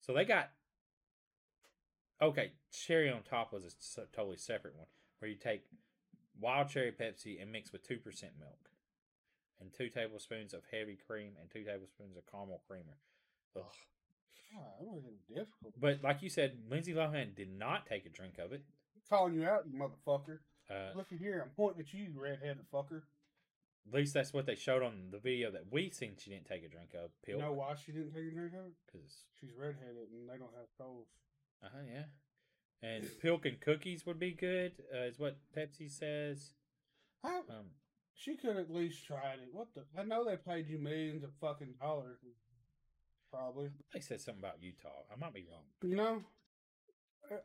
[0.00, 0.50] So they got.
[2.20, 4.86] Okay, cherry on top was a totally separate one
[5.18, 5.64] where you take
[6.40, 7.98] wild cherry Pepsi and mix with 2%
[8.38, 8.70] milk
[9.60, 12.96] and two tablespoons of heavy cream and two tablespoons of caramel creamer.
[13.56, 13.62] Ugh.
[14.52, 15.74] God, difficult.
[15.80, 18.62] But like you said, Lindsay Lohan did not take a drink of it.
[19.08, 20.38] calling you out, you motherfucker.
[20.70, 23.02] Uh, Look at here, I'm pointing at you, red-headed fucker.
[23.86, 26.14] At least that's what they showed on the video that we seen.
[26.18, 27.10] She didn't take a drink of.
[27.26, 27.40] You Pilk.
[27.42, 28.72] know why she didn't take a drink of it?
[28.86, 31.10] Because, She's redheaded and they don't have colds.
[31.62, 32.04] uh huh, yeah.
[32.82, 36.52] And Pilk and cookies would be good, uh, is what Pepsi says.
[37.22, 37.38] How?
[37.48, 37.70] Um,
[38.14, 39.48] She could at least tried it.
[39.52, 39.84] What the?
[39.98, 42.18] I know they paid you millions of fucking dollars.
[43.30, 43.70] Probably.
[43.92, 44.88] they said something about Utah.
[45.12, 45.64] I might be wrong.
[45.82, 46.22] You know,
[47.30, 47.36] Uh,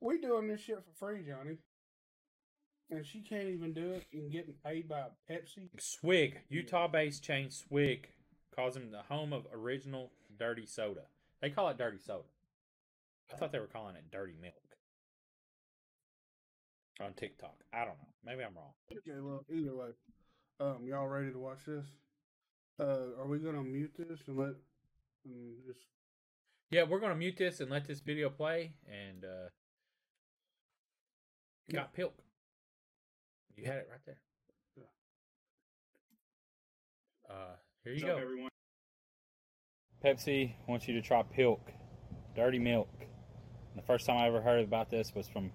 [0.00, 1.58] we doing this shit for free, Johnny.
[2.92, 5.70] And she can't even do it and getting paid by Pepsi.
[5.78, 8.08] Swig, Utah-based chain Swig,
[8.54, 11.00] calls them the home of original dirty soda.
[11.40, 12.28] They call it dirty soda.
[13.32, 14.76] I thought they were calling it dirty milk
[17.00, 17.56] on TikTok.
[17.72, 18.12] I don't know.
[18.26, 18.72] Maybe I'm wrong.
[18.92, 19.88] Okay, well, either way,
[20.60, 21.86] um, y'all ready to watch this?
[22.78, 24.54] Uh, are we gonna mute this and let
[25.24, 25.80] and just
[26.70, 28.74] Yeah, we're gonna mute this and let this video play.
[28.86, 29.48] And uh,
[31.72, 32.21] got Pilk.
[33.62, 34.16] You had it right there.
[37.30, 38.16] Uh, here you go.
[38.16, 38.48] everyone?
[40.04, 41.70] Pepsi wants you to try Pilk,
[42.34, 42.88] dirty milk.
[42.98, 45.52] And the first time I ever heard about this was from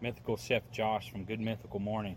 [0.00, 2.16] Mythical Chef Josh from Good Mythical Morning.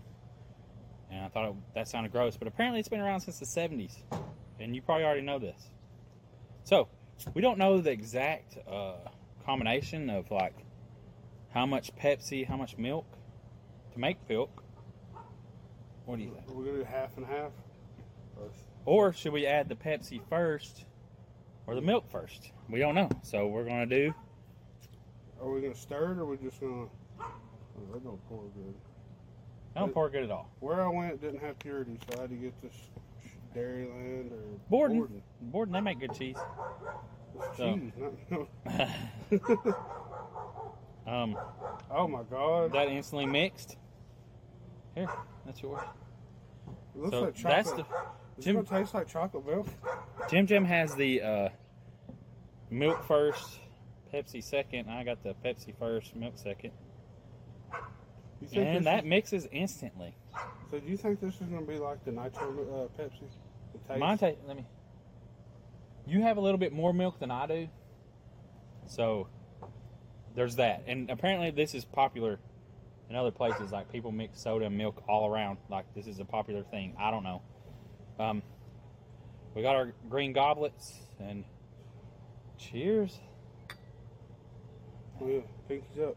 [1.10, 3.96] And I thought it, that sounded gross, but apparently it's been around since the 70s.
[4.60, 5.60] And you probably already know this.
[6.62, 6.86] So,
[7.34, 8.94] we don't know the exact uh,
[9.44, 10.54] combination of like
[11.52, 13.06] how much Pepsi, how much milk.
[13.92, 14.61] to make pilk.
[16.06, 16.48] What do you think?
[16.50, 17.52] We're gonna do half and half.
[18.36, 18.50] Or-
[18.84, 20.84] Or should we add the Pepsi first
[21.66, 22.50] or the milk first?
[22.68, 23.08] We don't know.
[23.22, 24.12] So we're gonna do.
[25.40, 26.86] Are we gonna stir it, or are we just gonna?
[27.20, 28.74] Oh, that don't pour good.
[29.76, 30.48] I don't pour good at all.
[30.60, 32.74] Where I went didn't have purity, so I had to get this
[33.54, 34.98] Dairyland or Borden.
[34.98, 35.22] Borden.
[35.40, 36.36] Borden, they make good cheese.
[37.36, 39.76] It's So- cheese, not no.
[41.06, 41.36] Um,
[41.90, 42.72] oh my god!
[42.74, 43.76] that instantly mixed.
[44.94, 45.08] Here,
[45.46, 45.80] that's yours.
[46.94, 47.84] it looks So like that's the
[48.36, 49.66] Does Jim- it taste like chocolate milk?
[50.30, 51.48] Jim Jim has the uh,
[52.70, 53.58] milk first,
[54.12, 54.90] Pepsi second.
[54.90, 56.72] I got the Pepsi first, milk second,
[58.50, 60.14] You and this that is- mixes instantly.
[60.70, 63.24] so do you think this is gonna be like the nitro uh, Pepsi?
[63.88, 63.96] The?
[63.96, 64.66] Mine ta- let me.
[66.06, 67.68] You have a little bit more milk than I do,
[68.86, 69.28] so
[70.34, 70.82] there's that.
[70.86, 72.38] And apparently, this is popular
[73.12, 73.72] in other places.
[73.72, 75.58] Like people mix soda and milk all around.
[75.68, 76.96] Like this is a popular thing.
[76.98, 77.42] I don't know.
[78.18, 78.42] Um,
[79.54, 81.44] we got our green goblets and
[82.58, 83.18] cheers.
[85.20, 86.16] Oh, yeah, pinkies up.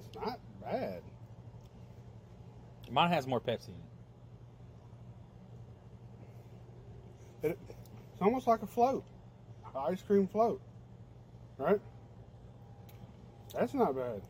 [0.00, 1.00] It's not bad.
[2.90, 3.85] Mine has more Pepsi in it.
[7.50, 9.04] It, it's almost like a float,
[9.66, 10.60] an ice cream float,
[11.58, 11.80] right?
[13.54, 14.20] That's not bad.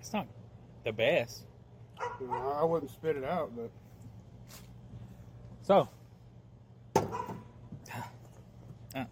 [0.00, 0.26] It's not
[0.84, 1.42] the best.
[2.20, 3.70] You know, I wouldn't spit it out, but
[5.62, 5.88] So.
[8.94, 9.04] Uh,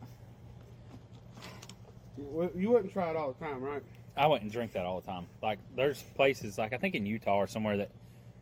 [2.18, 3.82] you, you wouldn't try it all the time, right?
[4.16, 5.26] I wouldn't drink that all the time.
[5.42, 7.90] Like there's places like I think in Utah or somewhere that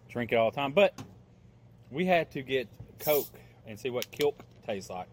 [0.09, 0.73] drink it all the time.
[0.73, 1.01] But
[1.91, 3.27] we had to get Coke
[3.69, 4.35] and see what Kilk
[4.67, 5.09] tastes like.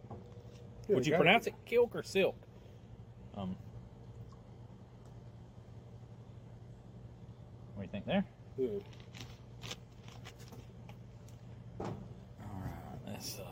[0.87, 2.35] Would you pronounce it Kilk or Silk?
[3.35, 3.55] Um,
[7.75, 8.23] what do you think there?
[8.57, 8.67] Yeah.
[11.81, 11.93] All
[12.39, 13.39] right, let's.
[13.39, 13.43] Uh...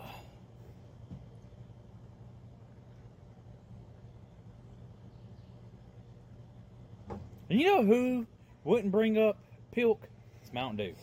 [7.49, 8.25] And you know who
[8.63, 9.37] wouldn't bring up
[9.73, 10.07] Pilk?
[10.41, 10.95] It's Mountain Dew.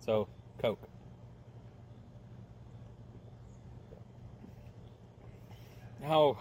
[0.00, 0.28] So
[0.60, 0.88] Coke.
[6.02, 6.36] No,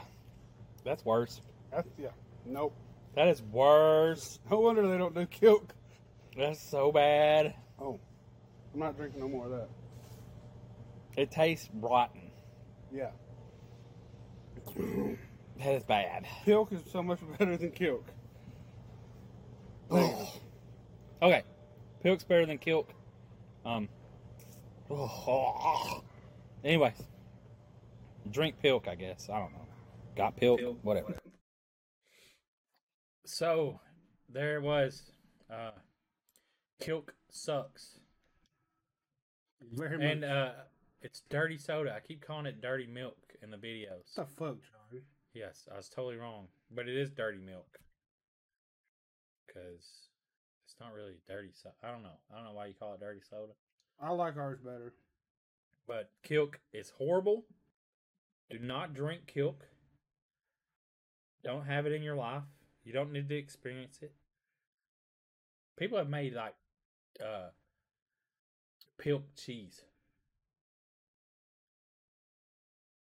[0.84, 1.42] that's worse.
[1.72, 2.10] That's, yeah.
[2.46, 2.76] Nope.
[3.16, 4.40] That is worse.
[4.50, 5.70] No wonder they don't do kilk.
[6.36, 7.54] That's so bad.
[7.80, 8.00] Oh,
[8.74, 9.70] I'm not drinking no more of that.
[11.16, 12.32] It tastes rotten.
[12.92, 13.12] Yeah.
[15.60, 16.26] That is bad.
[16.46, 18.04] Kilk is so much better than kilk.
[21.22, 21.44] Okay,
[22.04, 22.88] Pilk's better than Kilk.
[23.66, 23.90] Um.
[26.64, 26.94] Anyways,
[28.30, 29.30] drink Pilk, I guess.
[29.30, 29.66] I don't know.
[30.16, 31.18] Got Pilk, Pilk, whatever.
[33.26, 33.80] So
[34.30, 35.04] there it was
[35.52, 35.72] uh,
[36.82, 38.00] Kilk sucks,
[39.74, 40.08] Very much.
[40.08, 40.52] and uh,
[41.02, 41.94] it's dirty soda.
[41.96, 44.16] I keep calling it dirty milk in the videos.
[44.16, 44.56] what the fuck,
[44.90, 45.04] Johnny?
[45.34, 47.80] Yes, I was totally wrong, but it is dirty milk
[49.48, 50.10] because
[50.66, 51.76] it's not really dirty soda.
[51.84, 52.18] I don't know.
[52.32, 53.54] I don't know why you call it dirty soda.
[54.02, 54.94] I like ours better.
[55.88, 57.46] But Kilk is horrible.
[58.52, 59.62] Do not drink Kilk.
[61.44, 62.44] Don't have it in your life.
[62.84, 64.12] You don't need to experience it.
[65.78, 66.56] People have made like
[67.24, 67.50] uh
[68.98, 69.82] Pilk cheese.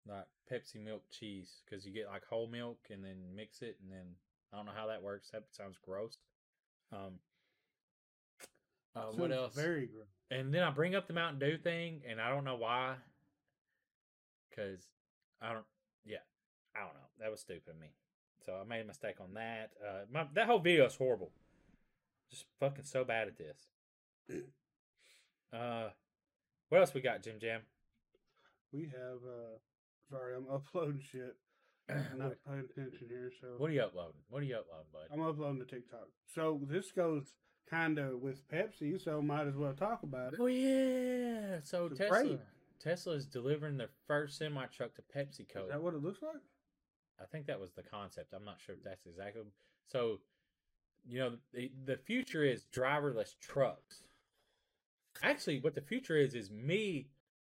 [0.09, 3.93] Like Pepsi milk cheese because you get like whole milk and then mix it and
[3.93, 4.07] then
[4.53, 5.31] I don't know how that works.
[5.33, 6.17] That sounds gross.
[6.93, 7.19] Um
[8.97, 9.55] uh, what else?
[9.55, 10.07] Very gross.
[10.31, 12.95] And then I bring up the Mountain Dew thing, and I don't know why.
[14.49, 14.85] Because
[15.43, 15.65] I don't,
[16.05, 16.19] yeah,
[16.75, 17.09] I don't know.
[17.21, 17.89] That was stupid of me.
[18.45, 19.71] So I made a mistake on that.
[19.87, 21.31] Uh, my, that whole video is horrible.
[22.31, 23.57] Just fucking so bad at this.
[25.53, 25.89] Uh,
[26.69, 27.63] what else we got, Jim Jam?
[28.73, 29.19] We have.
[29.27, 29.59] uh
[30.09, 31.35] Sorry, I'm uploading shit.
[31.89, 34.21] I'm not paying attention here, so What are you uploading?
[34.29, 35.09] What are you uploading, bud?
[35.13, 36.07] I'm uploading to TikTok.
[36.33, 37.35] So this goes
[37.69, 40.39] kind of with Pepsi, so might as well talk about it.
[40.41, 41.59] Oh yeah.
[41.65, 42.39] So It's Tesla.
[42.81, 45.65] Tesla is delivering their first semi truck to PepsiCo.
[45.65, 46.41] Is that what it looks like?
[47.21, 48.33] I think that was the concept.
[48.35, 49.43] I'm not sure if that's exactly.
[49.87, 50.21] So,
[51.07, 54.03] you know, the, the future is driverless trucks.
[55.23, 57.09] Actually, what the future is is me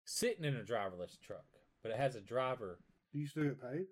[0.06, 1.46] sitting in a driverless truck,
[1.84, 2.80] but it has a driver.
[3.12, 3.86] Do you still get paid?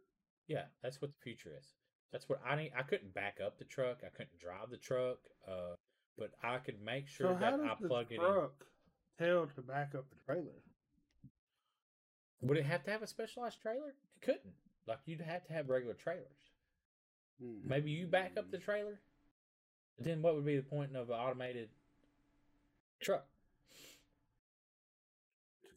[0.48, 1.74] Yeah, that's what the future is.
[2.14, 2.72] That's what I need.
[2.78, 4.00] I couldn't back up the truck.
[4.06, 5.18] I couldn't drive the truck.
[5.46, 5.76] Uh,
[6.18, 8.22] but I could make sure so that I plug it in.
[8.22, 8.54] truck
[9.18, 10.52] tell to back up the trailer?
[12.42, 13.90] Would it have to have a specialized trailer?
[13.90, 14.54] It couldn't.
[14.88, 16.52] Like you'd have to have regular trailers.
[17.42, 17.68] Hmm.
[17.68, 19.00] Maybe you back up the trailer.
[20.00, 21.70] Then what would be the point of an automated
[23.02, 23.26] truck?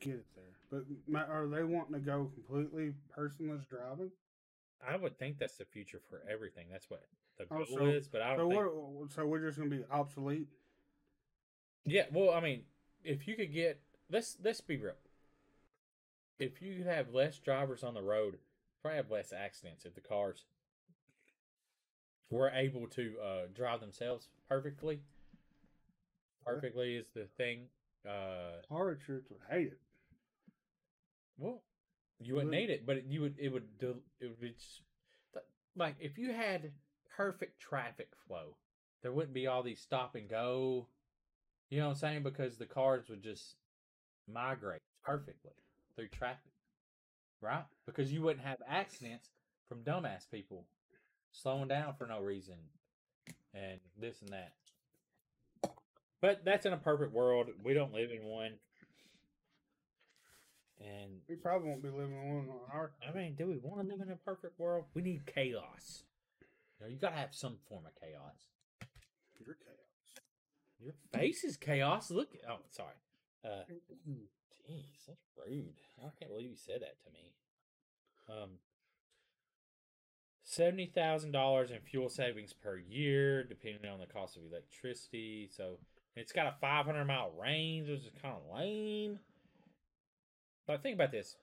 [0.00, 0.44] to get it there.
[0.70, 4.10] But ma- are they wanting to go completely personless driving?
[4.86, 6.66] I would think that's the future for everything.
[6.70, 7.04] That's what
[7.36, 8.72] the Oh, goal so- is, but I So don't think.
[9.00, 9.10] what?
[9.10, 10.46] So we're just gonna be obsolete?
[11.84, 12.64] Yeah, well, I mean,
[13.02, 14.94] if you could get let's let's be real.
[16.38, 18.38] If you could have less drivers on the road,
[18.82, 20.44] probably have less accidents if the cars
[22.30, 25.00] were able to uh, drive themselves perfectly.
[26.44, 27.64] Perfectly is the thing.
[28.08, 29.80] Uh, Car insurance would hate it.
[31.38, 31.62] well,
[32.20, 33.34] you wouldn't Would- need it, but you would.
[33.38, 33.78] It would.
[33.78, 34.82] do- It would be just,
[35.76, 36.72] like if you had
[37.16, 38.56] perfect traffic flow,
[39.02, 40.86] there wouldn't be all these stop and go.
[41.70, 42.22] You know what I'm saying?
[42.22, 43.56] Because the cars would just
[44.32, 45.52] migrate perfectly
[45.98, 46.52] through traffic,
[47.40, 47.64] right?
[47.84, 49.30] Because you wouldn't have accidents
[49.68, 50.64] from dumbass people
[51.32, 52.54] slowing down for no reason
[53.52, 54.52] and this and that.
[56.20, 57.48] But that's in a perfect world.
[57.64, 58.52] We don't live in one.
[60.80, 62.92] And We probably won't be living in one on our.
[63.06, 64.84] I mean, do we want to live in a perfect world?
[64.94, 66.04] We need chaos.
[66.78, 68.46] You know, you gotta have some form of chaos.
[69.44, 70.22] Your chaos.
[70.78, 72.12] Your face is chaos.
[72.12, 72.28] Look.
[72.48, 72.94] Oh, sorry.
[73.44, 73.64] Uh,
[74.68, 75.74] jeez, that's rude.
[75.98, 77.32] I can't believe you said that to me.
[78.28, 78.50] Um,
[80.42, 85.48] seventy thousand dollars in fuel savings per year, depending on the cost of electricity.
[85.54, 85.78] So
[86.16, 89.18] it's got a five hundred mile range, which is kind of lame.
[90.66, 91.36] But think about this: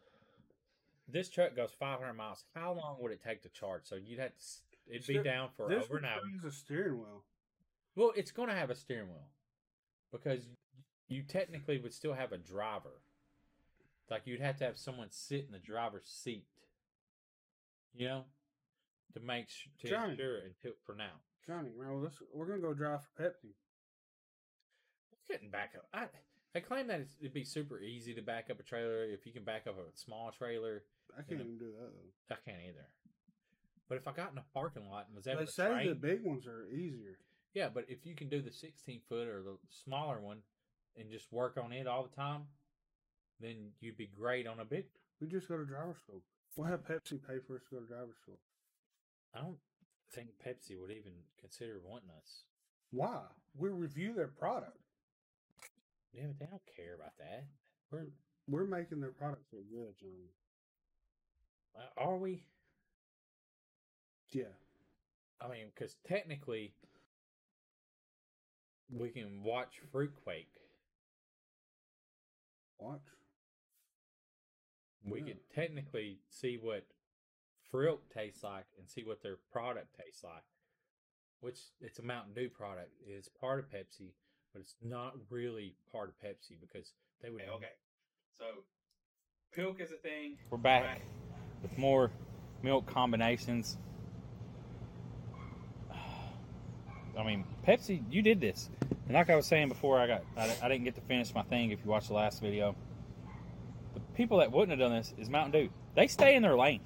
[1.08, 2.46] this truck goes five hundred miles.
[2.54, 3.82] How long would it take to charge?
[3.84, 4.46] So you'd have to.
[4.88, 7.24] It'd be down for this over an one a steering wheel.
[7.96, 9.30] Well, it's going to have a steering wheel
[10.12, 10.48] because
[11.08, 13.02] you technically would still have a driver.
[14.10, 16.46] Like you'd have to have someone sit in the driver's seat,
[17.96, 18.26] you know,
[19.14, 20.12] to make sh- to Johnny.
[20.12, 21.22] ensure until for now.
[21.48, 23.54] Johnny, man, let's, we're gonna go drive for Pepsi.
[25.30, 25.88] Couldn't back up.
[25.94, 26.06] I
[26.56, 29.34] I claim that it's, it'd be super easy to back up a trailer if you
[29.34, 30.84] can back up a small trailer.
[31.18, 32.36] I can't even do that though.
[32.36, 32.86] I can't either.
[33.90, 35.90] But if I got in a parking lot and was able They to say train,
[35.90, 37.18] the big ones are easier.
[37.54, 40.40] Yeah, but if you can do the 16 foot or the smaller one
[40.98, 42.44] and just work on it all the time,
[43.40, 44.86] then you'd be great on a big.
[45.22, 46.22] We just go to driver's school.
[46.56, 48.40] We'll have Pepsi pay for us to go to driver's school.
[49.36, 49.58] I don't
[50.14, 52.44] think Pepsi would even consider wanting us.
[52.92, 53.20] Why?
[53.58, 54.78] We review their product.
[56.14, 57.46] Yeah, but they don't care about that.
[57.92, 58.08] We're,
[58.48, 60.32] We're making their product look good, Johnny.
[61.78, 62.44] uh, are we?
[64.30, 64.44] Yeah.
[65.42, 66.74] I mean, because technically,
[68.90, 70.48] we can watch Fruitquake.
[72.80, 73.02] Watch.
[75.06, 75.26] We Yeah.
[75.28, 76.86] could technically see what
[77.72, 80.44] Frilk tastes like and see what their product tastes like.
[81.42, 82.92] Which it's a Mountain Dew product.
[83.06, 84.14] It's part of Pepsi,
[84.52, 87.42] but it's not really part of Pepsi because they would.
[87.42, 87.74] Okay, okay.
[88.34, 88.64] So,
[89.52, 90.38] Pilk is a thing.
[90.50, 91.02] We're back
[91.62, 92.12] with more
[92.64, 93.78] milk combinations.
[97.18, 98.70] I mean, Pepsi, you did this.
[99.08, 101.44] And like I was saying before, I got I, I didn't get to finish my
[101.44, 101.72] thing.
[101.72, 102.85] If you watched the last video, the
[104.16, 105.70] people that wouldn't have done this is Mountain Dew.
[105.96, 106.82] They stay in their lane.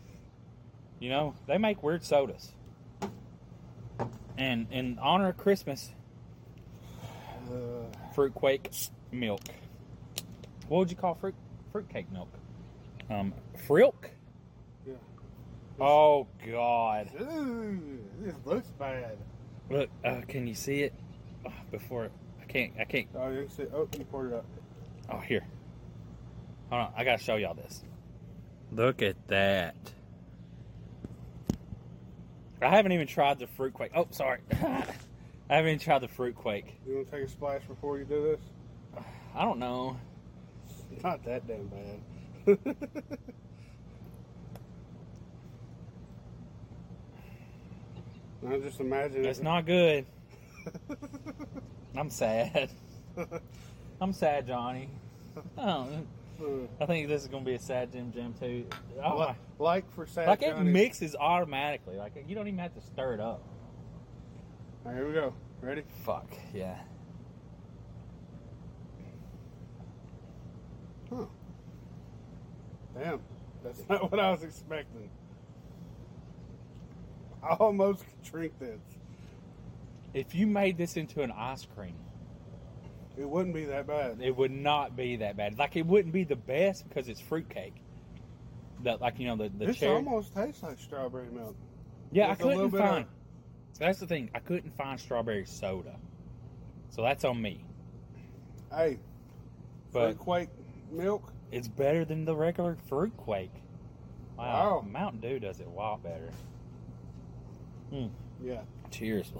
[0.99, 2.53] You know, they make weird sodas.
[4.37, 5.91] And in honor of Christmas,
[8.13, 8.71] fruitquake
[9.11, 9.41] milk.
[10.67, 11.35] What would you call fruit
[11.71, 12.29] fruitcake milk?
[13.09, 13.33] Um,
[13.67, 14.11] frilk.
[14.85, 14.93] Yeah.
[15.79, 17.09] Oh God!
[17.19, 19.17] Ooh, this looks bad.
[19.69, 20.93] Look, uh, can you see it?
[21.45, 22.09] Oh, before
[22.41, 23.07] I can't, I can't.
[23.15, 23.63] Oh, you can see.
[23.73, 24.45] Oh, you poured it up.
[25.11, 25.45] Oh, here.
[26.69, 27.84] Hold on, I gotta show y'all this.
[28.71, 29.75] Look at that.
[32.62, 33.91] I haven't even tried the fruit quake.
[33.95, 34.39] Oh, sorry.
[34.51, 36.79] I haven't even tried the fruit quake.
[36.85, 39.04] You want to take a splash before you do this?
[39.35, 39.98] I don't know.
[41.04, 42.00] Not that damn bad.
[48.48, 49.43] I just imagine It's it.
[49.43, 50.06] not good.
[51.96, 52.69] I'm sad.
[54.02, 54.89] I'm sad, Johnny.
[55.58, 55.87] Oh,
[56.79, 58.65] I think this is gonna be a sad Jim Jam too.
[59.04, 60.71] Oh, like, like for sad like it Johnny.
[60.71, 61.98] mixes automatically.
[61.98, 63.44] Like you don't even have to stir it up.
[64.85, 65.33] All right, here we go.
[65.62, 65.83] Ready?
[66.06, 66.77] Fuck yeah.
[71.10, 71.25] Huh.
[72.98, 73.19] Damn,
[73.63, 75.10] that's not what I was expecting.
[77.44, 78.79] I almost could drink this.
[80.13, 81.96] If you made this into an ice cream,
[83.19, 84.19] It wouldn't be that bad.
[84.21, 85.57] it would not be that bad.
[85.59, 87.75] Like it wouldn't be the best because it's fruitcake.
[88.83, 89.95] that like you know the the This cherry.
[89.95, 91.55] almost tastes like strawberry milk.
[92.11, 93.05] yeah, I with couldn't bit of- find.
[93.77, 94.29] That's the thing.
[94.33, 95.95] I couldn't find strawberry soda,
[96.89, 97.63] so that's on me.
[98.73, 98.99] Hey,
[99.91, 100.49] But fruit
[100.91, 101.31] milk.
[101.51, 103.53] it's better than the regular fruit quake.
[104.37, 104.85] Wow.
[104.89, 106.29] Mountain Dew does it a lot better.
[107.89, 108.07] Hmm.
[108.41, 108.61] Yeah.
[108.91, 109.31] Cheers.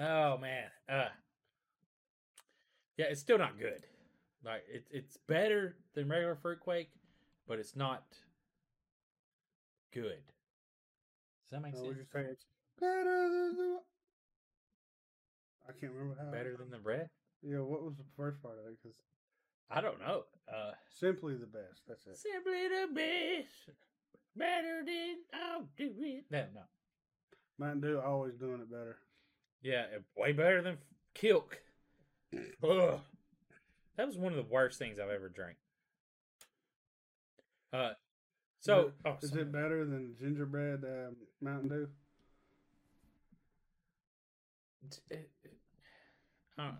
[0.00, 0.64] Oh man.
[0.88, 1.08] Uh
[2.96, 3.86] Yeah, it's still not good.
[4.44, 6.90] Like it, it's better than regular fruit quake,
[7.48, 8.04] but it's not
[9.92, 10.22] good.
[11.44, 12.26] Does that make would sense?
[12.30, 12.44] it's
[12.80, 13.78] better than the?
[15.68, 16.30] I can't remember how.
[16.30, 17.08] Better than the red?
[17.42, 17.58] Yeah.
[17.58, 18.76] What was the first part of it?
[18.82, 18.98] Because
[19.70, 20.24] I don't know.
[20.52, 21.82] Uh simply the best.
[21.88, 22.18] That's it.
[22.18, 23.78] simply the best.
[24.36, 26.24] Better than I'll do it.
[26.30, 26.62] No, no.
[27.58, 28.98] Mountain Dew always doing it better.
[29.64, 30.76] Yeah, uh, way better than
[31.16, 31.54] Kilk.
[32.62, 33.00] Ugh.
[33.96, 35.56] That was one of the worst things I've ever drank.
[37.72, 37.92] Uh,
[38.60, 39.42] so Is it- oh, is sorry.
[39.42, 41.88] it better than gingerbread um, Mountain Dew?
[45.10, 45.30] It- it-
[46.58, 46.76] I don't,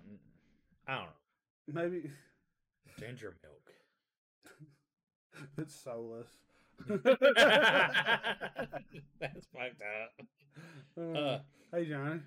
[0.86, 1.12] I don't know.
[1.82, 2.10] Maybe
[3.00, 3.72] Ginger milk.
[5.58, 6.28] it's soulless.
[6.88, 7.02] That's
[9.52, 10.12] fucked up.
[10.96, 11.38] Uh, Uh,
[11.72, 12.20] hey Johnny,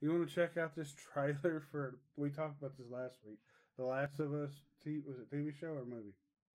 [0.00, 1.98] you want to check out this trailer for?
[2.16, 3.38] We talked about this last week.
[3.76, 4.50] The Last of Us.
[4.82, 6.14] T- was it TV show or movie?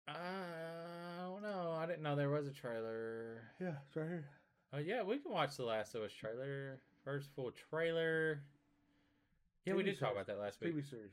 [0.08, 0.14] I
[1.26, 1.76] don't know.
[1.78, 3.42] I didn't know there was a trailer.
[3.60, 4.24] Yeah, it's right here.
[4.72, 6.80] Oh yeah, we can watch the Last of Us trailer.
[7.04, 8.40] First full trailer.
[9.64, 10.74] Yeah, we TV did talk about that last week.
[10.74, 11.12] TV series.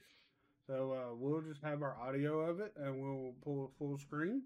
[0.67, 4.43] So uh, we'll just have our audio of it, and we'll pull a full screen.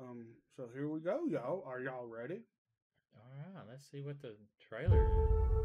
[0.00, 1.64] Um, so here we go, y'all.
[1.66, 2.40] Are y'all ready?
[3.16, 4.34] All right, let's see what the
[4.68, 5.57] trailer is.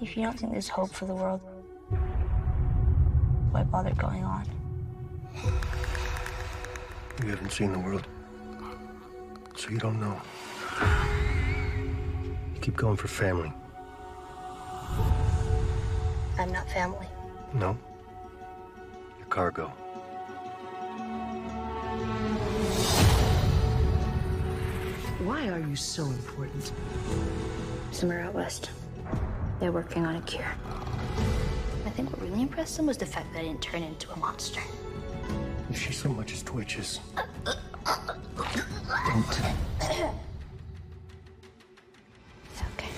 [0.00, 1.40] If you don't think there's hope for the world,
[3.50, 4.44] why bother going on?
[7.20, 8.06] You haven't seen the world,
[9.56, 10.20] so you don't know.
[12.54, 13.52] You keep going for family.
[16.38, 17.08] I'm not family.
[17.54, 17.76] No?
[19.18, 19.66] Your cargo.
[25.24, 26.70] Why are you so important?
[27.90, 28.70] Somewhere out west,
[29.60, 30.52] they're working on a cure.
[31.86, 34.16] I think what really impressed them was the fact that I didn't turn into a
[34.16, 34.60] monster.
[35.70, 37.00] If she so much as twitches,
[39.08, 39.40] don't.
[39.80, 39.88] It's
[42.72, 42.88] Okay.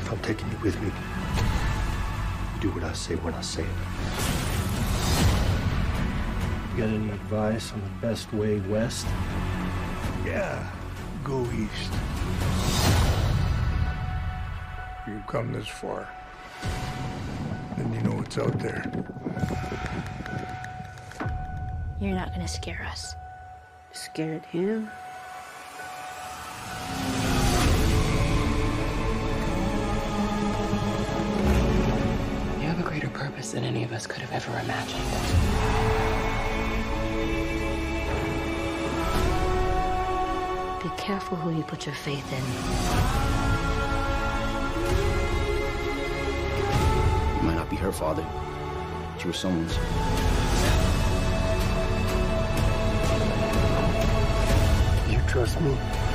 [0.00, 4.27] if I'm taking you with me, you do what I say when I say it.
[6.78, 9.04] You got any advice on the best way west?
[10.24, 10.64] Yeah,
[11.24, 11.92] go east.
[15.04, 16.08] You've come this far.
[17.76, 18.84] Then you know what's out there.
[22.00, 23.16] You're not gonna scare us.
[23.90, 24.88] Scared him?
[32.60, 36.07] You have a greater purpose than any of us could have ever imagined.
[40.82, 42.44] Be careful who you put your faith in.
[47.36, 48.26] You might not be her father,
[49.12, 49.76] but you were someone's.
[55.10, 56.07] You trust me?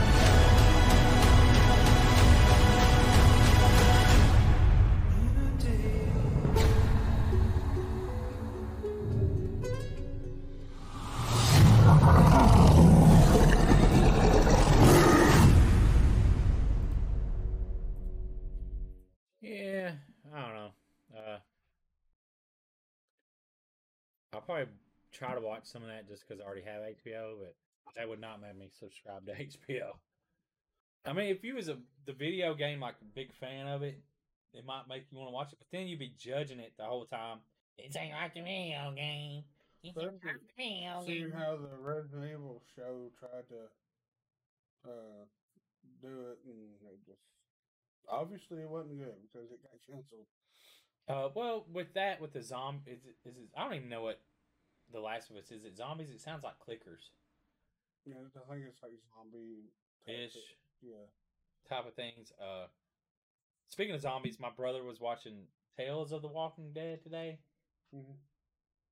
[25.63, 27.55] Watch some of that just because I already have HBO, but
[27.95, 29.33] that would not make me subscribe to
[29.71, 29.91] HBO.
[31.05, 33.99] I mean, if you was a the video game like a big fan of it,
[34.53, 36.83] it might make you want to watch it, but then you'd be judging it the
[36.83, 37.39] whole time.
[37.77, 39.43] It's ain't like the video game.
[39.83, 41.31] It's ain't like the video Seeing game.
[41.31, 45.23] how the Resident Evil show tried to uh,
[46.01, 47.23] do it, and it just
[48.09, 50.27] obviously it wasn't good because it got canceled.
[51.09, 54.03] Uh, well, with that, with the zombie, is it, is it, I don't even know
[54.03, 54.21] what
[54.93, 55.65] the Last of Us is.
[55.65, 56.09] It zombies?
[56.11, 57.11] It sounds like clickers
[58.05, 59.71] Yeah, I think it's like zombie
[60.07, 60.35] ish.
[60.81, 61.07] Yeah.
[61.69, 62.31] type of things.
[62.41, 62.67] Uh,
[63.69, 67.39] speaking of zombies, my brother was watching Tales of the Walking Dead today.
[67.93, 68.13] hmm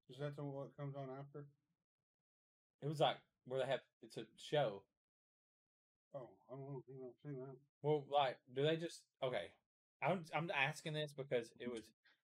[0.10, 1.46] Is that the what comes on after?
[2.82, 4.84] It was like where they have it's a show.
[6.14, 6.84] Oh, I don't know.
[7.00, 7.56] Know, seen that.
[7.82, 9.52] Well, like, do they just okay?
[10.04, 11.84] I'm I'm asking this because it was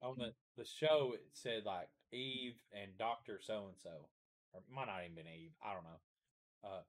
[0.02, 1.12] on the the show.
[1.14, 4.08] It said like Eve and Doctor So and So,
[4.54, 5.52] or might not even been Eve.
[5.64, 6.02] I don't know.
[6.64, 6.82] Uh,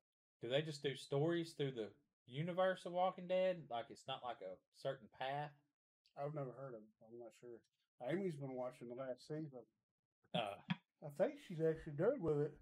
[0.43, 1.89] do they just do stories through the
[2.27, 3.63] universe of Walking Dead?
[3.71, 5.51] Like it's not like a certain path.
[6.17, 6.95] I've never heard of it.
[7.03, 7.59] I'm not sure.
[8.11, 9.67] Amy's been watching the last season.
[10.35, 10.55] Uh,
[11.05, 12.53] I think she's actually done with it.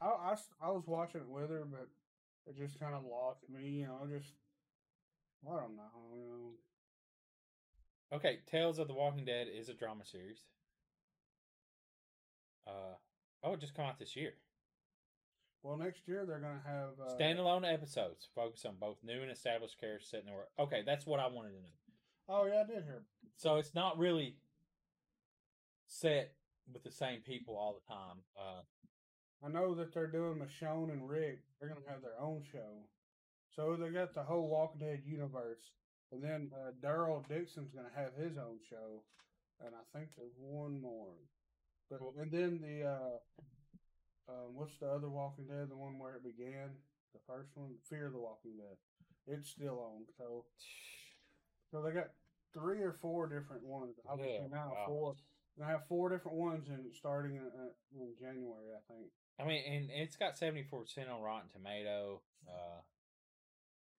[0.00, 1.88] I I was watching it with her, but
[2.46, 3.80] it just kind of lost me.
[3.80, 4.32] You know, just
[5.46, 5.82] I don't know.
[6.14, 6.28] You
[8.10, 8.16] know.
[8.16, 10.40] okay, Tales of the Walking Dead is a drama series.
[12.66, 12.96] Uh,
[13.42, 14.34] oh, it just come out this year.
[15.62, 19.80] Well, next year they're gonna have uh, Standalone episodes focus on both new and established
[19.80, 20.48] characters set in the world.
[20.58, 21.72] Okay, that's what I wanted to know.
[22.28, 23.02] Oh yeah, I did hear.
[23.36, 24.36] So it's not really
[25.86, 26.34] set
[26.72, 28.18] with the same people all the time.
[28.36, 28.62] Uh,
[29.44, 31.40] I know that they're doing Michonne and Rick.
[31.58, 32.84] They're gonna have their own show.
[33.54, 35.70] So they got the whole Walking Dead universe,
[36.12, 39.02] and then uh, Daryl Dixon's gonna have his own show,
[39.64, 41.14] and I think there's one more.
[41.90, 43.18] But and then the uh,
[44.28, 45.68] um, what's the other Walking Dead?
[45.68, 46.70] The one where it began,
[47.12, 48.76] the first one, Fear the Walking Dead.
[49.26, 50.04] It's still on.
[50.18, 50.44] So
[51.70, 52.10] so they got
[52.52, 53.96] three or four different ones.
[54.08, 54.84] I Yeah, now wow.
[54.86, 55.14] four.
[55.58, 59.06] They have four different ones, and starting in, uh, in January, I think.
[59.38, 62.22] I mean, and it's got seventy four percent on Rotten Tomato.
[62.48, 62.80] Uh,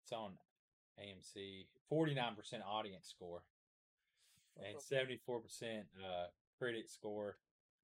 [0.02, 0.32] it's on
[1.00, 1.66] AMC.
[1.88, 3.42] Forty nine percent audience score,
[4.56, 6.26] and seventy four percent uh
[6.58, 7.36] critic score.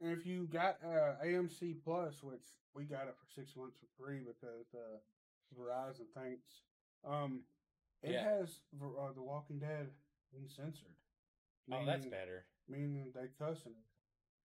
[0.02, 2.42] And if you got uh, AMC Plus, which
[2.74, 4.98] we got it for six months for free because uh,
[5.58, 6.48] Verizon thanks,
[7.08, 7.42] um,
[8.02, 8.24] it Yeah.
[8.38, 9.88] has uh, The Walking Dead
[10.36, 10.96] uncensored.
[11.70, 12.44] Oh, that's Meaning- better.
[12.68, 13.74] Meaning they cussing.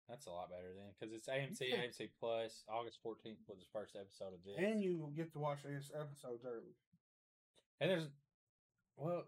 [0.09, 1.77] That's a lot better then, because it's AMC, Yeah.
[1.87, 2.63] AMC Plus.
[2.67, 6.43] August fourteenth was the first episode of this, And you get to watch these episodes
[6.45, 6.75] early.
[7.79, 8.07] and there's
[8.97, 9.23] well,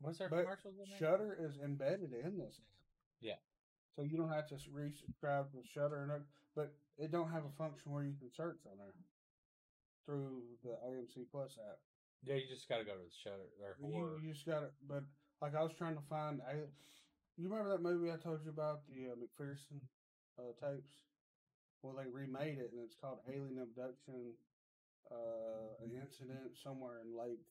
[0.00, 0.98] was there But commercials in there?
[0.98, 2.74] Shudder is embedded in this app.
[3.20, 3.34] Yeah.
[3.96, 6.24] So you don't have to resubscribe to Shudder, and
[6.56, 8.94] but it don't have a function where you can search on there
[10.06, 11.78] through the AMC Plus app.
[12.24, 14.68] Yeah, you just got to go to the Shudder or You, you just got to.
[14.88, 15.04] but
[15.40, 16.40] like I was trying to find.
[16.46, 16.54] I,
[17.36, 19.80] you remember that movie I told you about the uh, McPherson
[20.38, 20.92] uh, tapes?
[21.82, 24.38] Well, they remade it, and it's called Alien Abduction,
[25.10, 27.42] uh, an incident somewhere in Lake.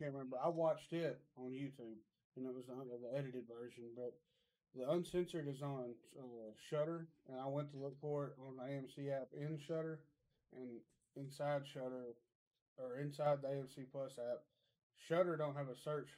[0.00, 0.38] Can't remember.
[0.42, 2.00] I watched it on YouTube,
[2.36, 4.16] and it was the, the edited version, but
[4.74, 8.62] the uncensored is on uh, Shudder, and I went to look for it on the
[8.62, 10.00] AMC app in Shudder,
[10.54, 10.80] and
[11.16, 12.14] inside Shudder
[12.78, 14.42] or inside the AMC Plus app,
[15.08, 16.08] Shudder don't have a search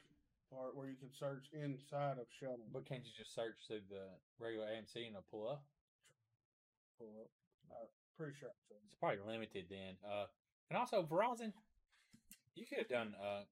[0.53, 2.63] part where you can search inside of Shudder.
[2.71, 4.05] But can't you just search through the
[4.39, 5.63] regular AMC and it'll pull up?
[6.99, 7.29] Pull up.
[7.71, 7.87] Uh,
[8.17, 8.49] pretty sure.
[8.85, 9.97] It's probably limited then.
[10.05, 10.25] Uh,
[10.69, 11.53] and also Verizon,
[12.55, 13.43] you could have done uh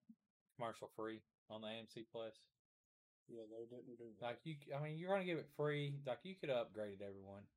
[0.55, 2.33] commercial free on the AMC Plus.
[3.31, 4.25] Yeah, they didn't do that.
[4.25, 5.95] Like you, I mean, you're gonna give it free.
[6.05, 7.47] Like you could have upgraded everyone.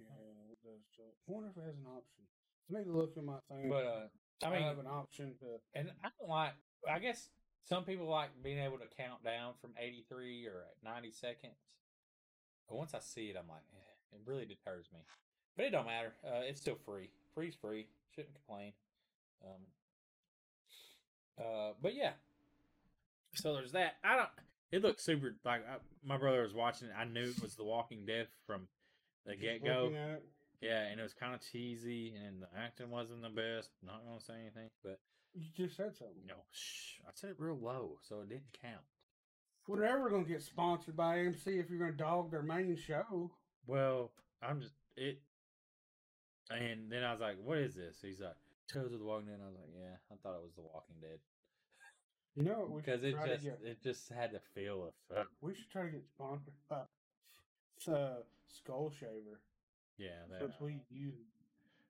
[0.00, 0.08] Yeah,
[0.52, 0.80] it does.
[0.96, 1.04] So.
[1.04, 2.24] I wonder if it has an option.
[2.68, 3.68] I need to look in my thing.
[3.68, 5.60] But uh, I mean, I have an option to.
[5.74, 6.54] and I don't like.
[6.90, 7.28] I guess
[7.68, 11.60] some people like being able to count down from 83 or at 90 seconds.
[12.68, 15.00] But once I see it, I'm like, eh, it really deters me.
[15.56, 16.14] But it don't matter.
[16.24, 17.10] Uh, it's still free.
[17.34, 17.86] Free's free.
[18.14, 18.72] Shouldn't complain.
[19.44, 19.62] Um.
[21.38, 22.12] Uh, but yeah.
[23.36, 23.94] So there's that.
[24.04, 24.28] I don't.
[24.72, 25.36] It looked super.
[25.44, 26.94] Like I, my brother was watching it.
[26.98, 28.68] I knew it was The Walking Dead from
[29.24, 29.84] the get go.
[29.84, 30.24] looking at it.
[30.60, 33.70] Yeah, and it was kind of cheesy, and the acting wasn't the best.
[33.84, 34.98] Not gonna say anything, but
[35.34, 36.16] You just said something.
[36.26, 38.82] no, shh, I said it real low, so it didn't count.
[39.68, 42.76] We're never going to get sponsored by AMC if you're going to dog their main
[42.76, 43.32] show.
[43.66, 45.20] Well, I'm just it,
[46.50, 48.36] and then I was like, "What is this?" He's like,
[48.72, 50.96] "Tales of the Walking Dead." I was like, "Yeah, I thought it was The Walking
[51.00, 51.18] Dead
[52.36, 53.58] You know, because it just to get.
[53.64, 56.52] it just had the feel of We should try to get sponsored
[57.88, 59.40] uh, Skull Shaver
[59.98, 61.14] yeah." that's since we use.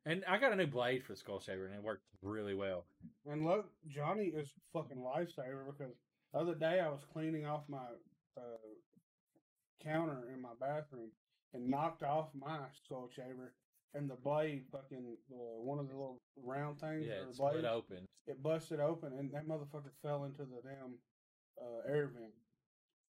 [0.04, 2.84] And I got a new blade for Skull Shaver, and it worked really well.
[3.28, 5.94] And look, Johnny is fucking lifesaver because
[6.32, 7.86] the other day I was cleaning off my
[8.36, 8.40] uh,
[9.82, 11.10] counter in my bathroom
[11.54, 13.52] and knocked off my skull shaver,
[13.94, 17.06] and the blade fucking uh, one of the little round things.
[17.06, 18.08] Yeah, it the split blades, open.
[18.26, 20.94] It busted open, and that motherfucker fell into the damn
[21.60, 22.32] uh, air vent.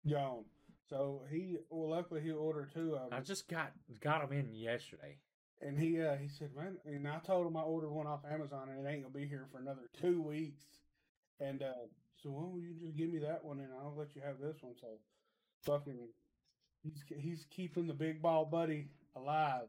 [0.09, 0.45] Gone.
[0.89, 3.19] So he, well, luckily he ordered two of them.
[3.19, 5.17] I just got got them in yesterday.
[5.61, 8.69] And he uh, he said, man, and I told him I ordered one off Amazon
[8.69, 10.63] and it ain't gonna be here for another two weeks.
[11.39, 11.85] And uh,
[12.21, 14.57] so why don't you just give me that one and I'll let you have this
[14.61, 14.73] one.
[14.79, 14.87] So
[15.61, 16.07] fucking,
[16.83, 19.67] he's he's keeping the big bald buddy alive.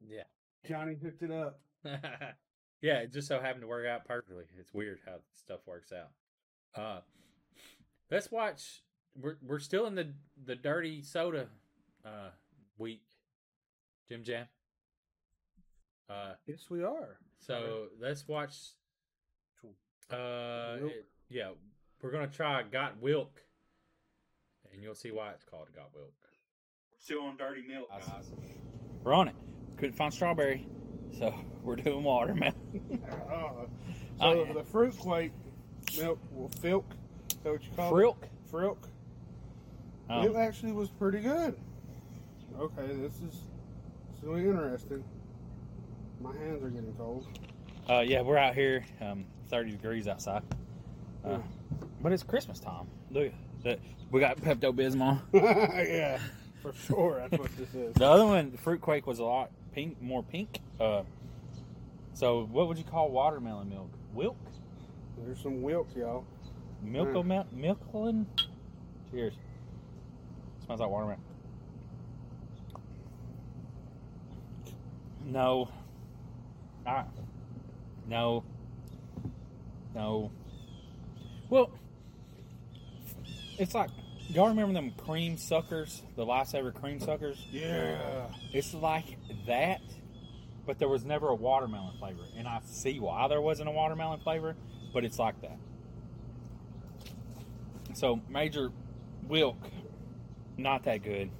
[0.00, 0.22] Yeah.
[0.66, 1.60] Johnny hooked it up.
[1.84, 4.44] yeah, it just so happened to work out perfectly.
[4.58, 6.10] It's weird how stuff works out.
[6.80, 7.00] Uh,
[8.10, 8.82] let's watch.
[9.20, 10.12] We're we're still in the
[10.44, 11.48] the dirty soda
[12.04, 12.30] uh
[12.78, 13.02] week.
[14.08, 14.46] Jim Jam.
[16.08, 17.18] Uh, Yes, we are.
[17.38, 18.54] so let's watch.
[20.10, 21.50] Uh, it- yeah,
[22.02, 23.40] we're gonna try Got Wilk,
[24.72, 26.12] and you'll see why it's called Got Wilk.
[26.90, 28.30] We're still on dirty milk, guys.
[29.02, 29.34] We're on it.
[29.76, 30.66] Couldn't find strawberry,
[31.18, 32.54] so we're doing watermelon.
[33.04, 33.68] Uh, so
[34.20, 34.52] Oh, yeah.
[34.52, 35.32] the fruit quake
[35.98, 36.84] milk, well, filk,
[37.30, 38.22] is that what you call Frilk?
[38.22, 38.30] it?
[38.52, 38.76] Frilk.
[40.08, 41.56] Um, It actually was pretty good.
[42.58, 43.20] Okay, this is
[44.08, 45.02] this is really interesting.
[46.20, 47.26] My hands are getting cold.
[47.90, 50.42] Uh, yeah, we're out here, um, 30 degrees outside.
[51.24, 51.38] Uh, Yeah.
[52.00, 52.86] but it's Christmas time.
[53.10, 53.32] Look,
[54.10, 55.20] we got Pepto Bismol.
[55.32, 56.18] yeah,
[56.62, 57.18] for sure.
[57.28, 57.94] That's what this is.
[57.94, 60.60] The other one, the fruit quake, was a lot pink, more pink.
[60.80, 61.02] Uh,
[62.12, 63.90] so what would you call watermelon milk?
[64.14, 64.36] Wilk,
[65.18, 66.24] There's some wilk, y'all.
[66.82, 67.44] milk, Mm.
[67.54, 68.26] milklin.
[69.10, 69.34] Cheers.
[70.64, 71.20] Smells like watermelon.
[75.24, 75.68] No.
[76.86, 77.04] Ah.
[78.08, 78.44] No.
[79.94, 80.30] No.
[81.48, 81.70] Well,
[83.58, 83.90] it's like
[84.28, 87.44] y'all remember them cream suckers, the lifesaver cream suckers?
[87.50, 88.26] Yeah.
[88.52, 89.16] It's like
[89.46, 89.80] that,
[90.66, 94.20] but there was never a watermelon flavor, and I see why there wasn't a watermelon
[94.20, 94.56] flavor,
[94.92, 95.58] but it's like that.
[97.94, 98.72] So Major
[99.28, 99.56] Wilk,
[100.56, 101.30] not that good.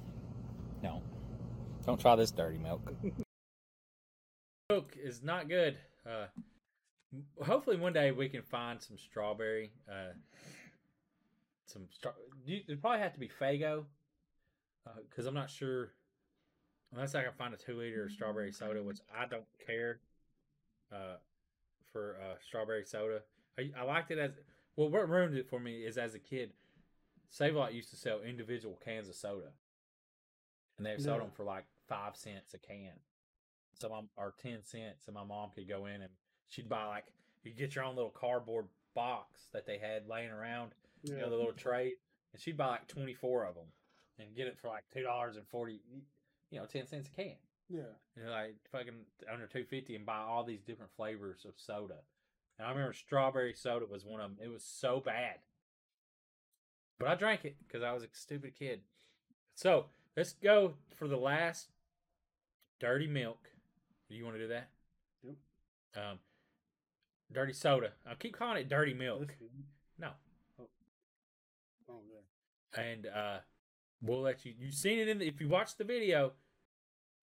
[0.81, 1.01] No,
[1.85, 2.93] don't try this dirty milk.
[4.71, 5.77] Milk is not good.
[6.09, 6.25] Uh,
[7.43, 9.71] hopefully one day we can find some strawberry.
[9.87, 10.13] Uh,
[11.67, 12.13] some stra-
[12.45, 13.85] you, it probably have to be Faygo,
[15.09, 15.91] because I'm not sure
[16.93, 19.99] unless I can find a two liter of strawberry soda, which I don't care.
[20.91, 21.17] Uh,
[21.91, 23.21] for uh, strawberry soda,
[23.57, 24.31] I, I liked it as
[24.75, 24.89] well.
[24.89, 26.51] What ruined it for me is as a kid,
[27.29, 29.51] Save a Lot used to sell individual cans of soda,
[30.77, 32.91] and they sold them for like five cents a can
[33.79, 36.11] so my or ten cents, and my mom could go in and
[36.47, 37.05] she'd buy like
[37.43, 40.71] you get your own little cardboard box that they had laying around,
[41.03, 41.93] you know, the little tray,
[42.35, 43.63] and she'd buy like twenty four of them
[44.19, 45.79] and get it for like two dollars and forty,
[46.51, 47.35] you know, ten cents a can.
[47.69, 47.93] Yeah.
[48.17, 48.93] And like fucking
[49.31, 51.95] under two fifty and buy all these different flavors of soda.
[52.59, 54.45] And I remember strawberry soda was one of them.
[54.45, 55.35] It was so bad,
[56.99, 58.81] but I drank it because I was a stupid kid.
[59.53, 59.85] So
[60.17, 61.69] let's go for the last
[62.81, 63.49] dirty milk.
[64.09, 64.67] Do you want to do that?
[65.23, 65.35] Yep.
[65.95, 66.19] Um,
[67.31, 67.91] dirty soda.
[68.05, 69.33] I keep calling it dirty milk.
[69.97, 70.09] No,
[71.87, 72.19] Oh, yeah.
[72.77, 73.37] And uh,
[74.01, 74.53] we'll let you.
[74.57, 75.19] You've seen it in.
[75.19, 76.33] The, if you watched the video,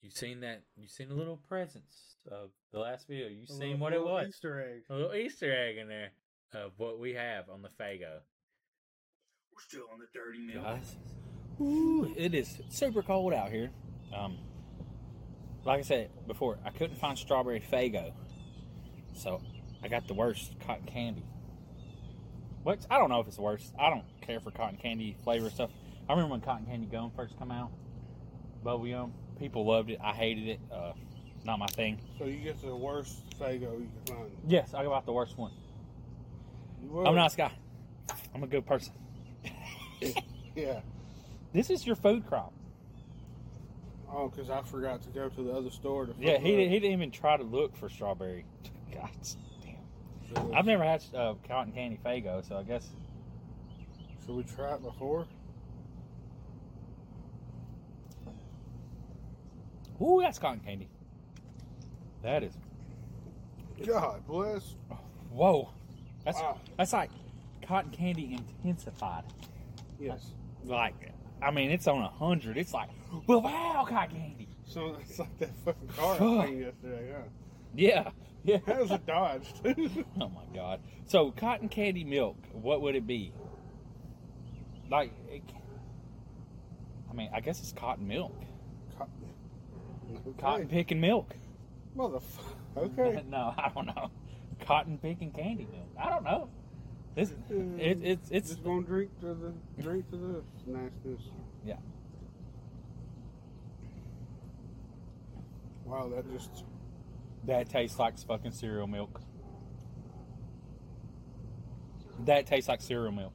[0.01, 0.63] you've seen that.
[0.77, 3.29] You've seen a little presence of the last video.
[3.29, 4.29] You've A seen little- what it was.
[4.29, 4.83] Easter egg.
[4.89, 6.11] A little Easter egg in there
[6.55, 8.21] of what we have on the Faygo.
[9.55, 10.65] We're still on the dirty milk.
[10.65, 10.97] Guys,
[11.61, 13.71] Ooh, it is super cold out here.
[14.17, 14.39] Um,
[15.65, 18.13] like I said before, I couldn't find strawberry Faygo,
[19.15, 19.41] so
[19.83, 21.25] I got the worst cotton candy.
[22.65, 23.73] Which I don't know if it's worse.
[23.79, 25.71] I don't care for cotton candy flavor stuff.
[26.09, 27.71] I remember when cotton candy gum first come out,
[28.63, 29.13] bubble gum.
[29.39, 29.99] People loved it.
[30.03, 30.61] I hated it.
[30.73, 30.93] Uh,
[31.45, 31.99] not my thing.
[32.19, 34.31] So you get the worst Faygo you can find.
[34.47, 35.53] Yes, I go got the worst one.
[37.05, 37.53] I'm a guy.
[38.35, 38.93] I'm a good person.
[40.55, 40.81] Yeah.
[41.55, 42.53] This is your food crop.
[44.11, 46.15] Oh, because I forgot to go to the other store to.
[46.19, 48.45] Yeah, he, didn't- he didn't even try to look for strawberry.
[48.93, 49.09] God
[50.35, 50.55] damn.
[50.55, 52.89] I've never had uh, cotton candy Faygo, so I guess.
[54.25, 55.27] Should we try it before?
[60.01, 60.89] Ooh, that's cotton candy.
[62.23, 62.55] That is.
[63.87, 64.75] God bless.
[65.31, 65.71] Whoa.
[66.25, 66.59] That's Wow.
[66.77, 67.11] that's like
[67.67, 69.25] cotton candy intensified.
[69.99, 70.31] Yes.
[70.65, 72.57] Like, I mean, it's on a hundred.
[72.57, 72.89] It's like,
[73.27, 74.49] well, wow, cotton candy.
[74.65, 77.09] So it's like that fucking car I yesterday.
[77.11, 77.23] Yeah.
[77.75, 78.11] Yeah,
[78.45, 78.59] yeah.
[78.67, 80.05] That was a Dodge too.
[80.21, 80.81] Oh my god.
[81.07, 83.33] So cotton candy milk, what would it be?
[84.91, 85.43] Like, it,
[87.11, 88.35] I mean, I guess it's cotton milk.
[88.99, 90.35] Cotton.
[90.39, 91.35] Cotton picking milk.
[91.97, 92.23] Motherfucker.
[92.77, 93.23] Okay.
[93.31, 94.11] no, I don't know.
[94.67, 95.89] Cotton picking candy milk.
[95.99, 96.49] I don't know.
[97.15, 101.23] This uh, it, it's it's just gonna drink to the drink to the nastiness.
[101.65, 101.77] Yeah.
[105.85, 106.65] Wow, that just
[107.45, 109.21] that tastes like fucking cereal milk.
[112.25, 113.33] That tastes like cereal milk.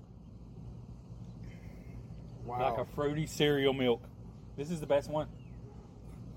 [2.46, 2.60] wow.
[2.60, 4.04] Like a fruity cereal milk.
[4.56, 5.28] This is the best one.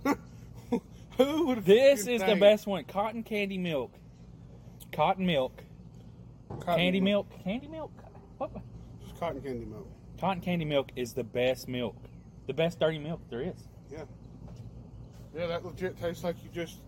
[1.16, 2.84] Who would This is the best one.
[2.84, 3.92] Cotton candy milk.
[4.92, 5.62] Cotton milk.
[6.48, 7.30] Cotton candy milk.
[7.30, 7.44] milk.
[7.44, 7.92] Candy milk.
[8.38, 8.50] What?
[9.02, 9.88] It's cotton candy milk.
[10.20, 11.96] Cotton candy milk is the best milk.
[12.46, 13.68] The best dirty milk there is.
[13.90, 14.04] Yeah.
[15.36, 16.80] Yeah, that legit tastes like you just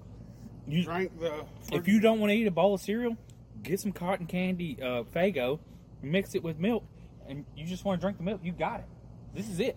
[0.66, 1.44] You- drank the.
[1.72, 3.16] If you don't want to eat a bowl of cereal,
[3.62, 5.58] get some cotton candy uh, Faygo,
[6.02, 6.84] mix it with milk,
[7.28, 8.40] and you just want to drink the milk.
[8.42, 8.86] You got it.
[9.34, 9.76] This is it.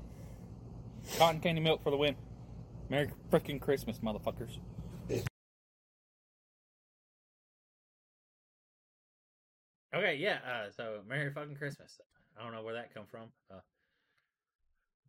[1.17, 2.15] Cotton candy milk for the win.
[2.89, 4.59] Merry freaking Christmas, motherfuckers.
[9.95, 10.39] Okay, yeah.
[10.45, 11.99] Uh, so Merry fucking Christmas.
[12.37, 13.29] I don't know where that come from.
[13.49, 13.59] Uh,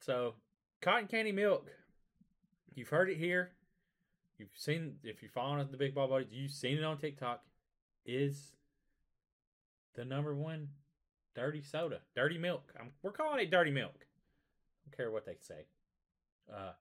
[0.01, 0.35] so
[0.81, 1.67] cotton candy milk.
[2.75, 3.51] You've heard it here.
[4.39, 7.43] You've seen if you're following the Big Bald Buddies, you've seen it on TikTok.
[8.05, 8.53] Is
[9.95, 10.69] the number one
[11.35, 12.73] dirty soda, dirty milk.
[12.79, 13.95] I'm, we're calling it dirty milk.
[13.99, 15.67] I don't care what they say.
[16.53, 16.73] Uh,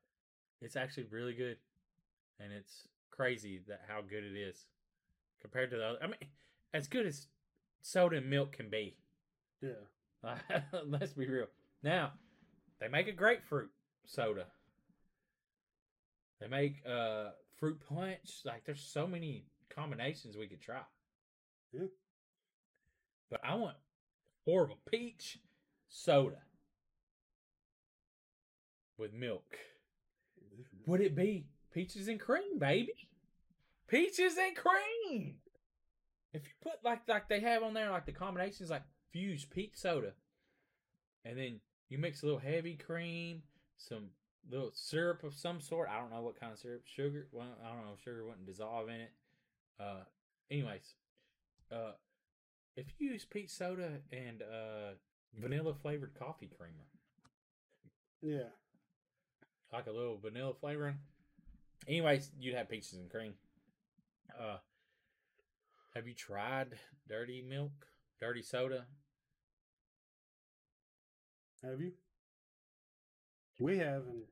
[0.62, 1.58] it's actually really good,
[2.40, 4.66] and it's crazy that how good it is
[5.42, 5.98] compared to the other.
[6.02, 6.16] I mean,
[6.74, 7.28] as good as
[7.82, 8.96] soda and milk can be.
[9.62, 10.36] Yeah.
[10.86, 11.48] Let's be real.
[11.84, 12.14] Now,
[12.80, 13.70] they make a grapefruit
[14.06, 14.46] soda.
[16.40, 18.42] They make uh fruit punch.
[18.44, 20.82] Like there's so many combinations we could try.
[21.74, 21.88] Yeah.
[23.30, 23.78] But I want
[24.46, 25.40] horrible peach
[25.90, 26.42] soda
[28.98, 29.58] with milk.
[30.86, 32.94] Would it be peaches and cream, baby?
[33.88, 35.36] Peaches and cream.
[36.34, 39.76] If you put like like they have on there like the combinations like fused peach
[39.76, 40.14] soda,
[41.24, 43.44] and then you mix a little heavy cream,
[43.78, 44.10] some
[44.50, 45.90] little syrup of some sort.
[45.90, 46.84] I don't know what kind of syrup.
[46.86, 47.28] Sugar.
[47.32, 47.96] Well, I don't know.
[48.04, 49.12] Sugar wouldn't dissolve in it.
[49.80, 50.04] Uh,
[50.52, 50.94] anyways,
[51.72, 51.92] uh,
[52.78, 54.94] if you use peach soda and uh
[55.40, 56.88] vanilla flavored coffee creamer,
[58.22, 58.50] Yeah.
[59.74, 60.96] like a little vanilla flavoring.
[61.88, 63.34] Anyways, you'd have peaches and cream.
[64.40, 64.58] Uh,
[65.94, 66.78] have you tried
[67.08, 67.72] dirty milk,
[68.20, 68.86] dirty soda?
[71.64, 71.94] Have you?
[73.60, 74.24] We have, and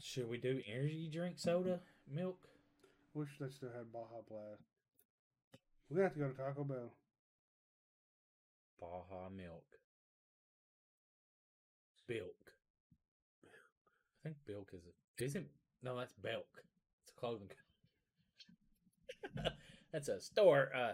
[0.00, 1.80] Should we do energy drink soda
[2.10, 2.38] milk?
[3.14, 4.62] wish they still had Baja Blast.
[5.90, 6.92] Gonna have to go to Taco Bell.
[8.80, 9.64] Baja milk.
[12.06, 12.52] Bilk.
[13.44, 15.46] I think Bilk is a, isn't
[15.82, 16.46] no that's Belk.
[17.02, 17.50] It's a clothing
[19.92, 20.68] that's a store.
[20.74, 20.92] Uh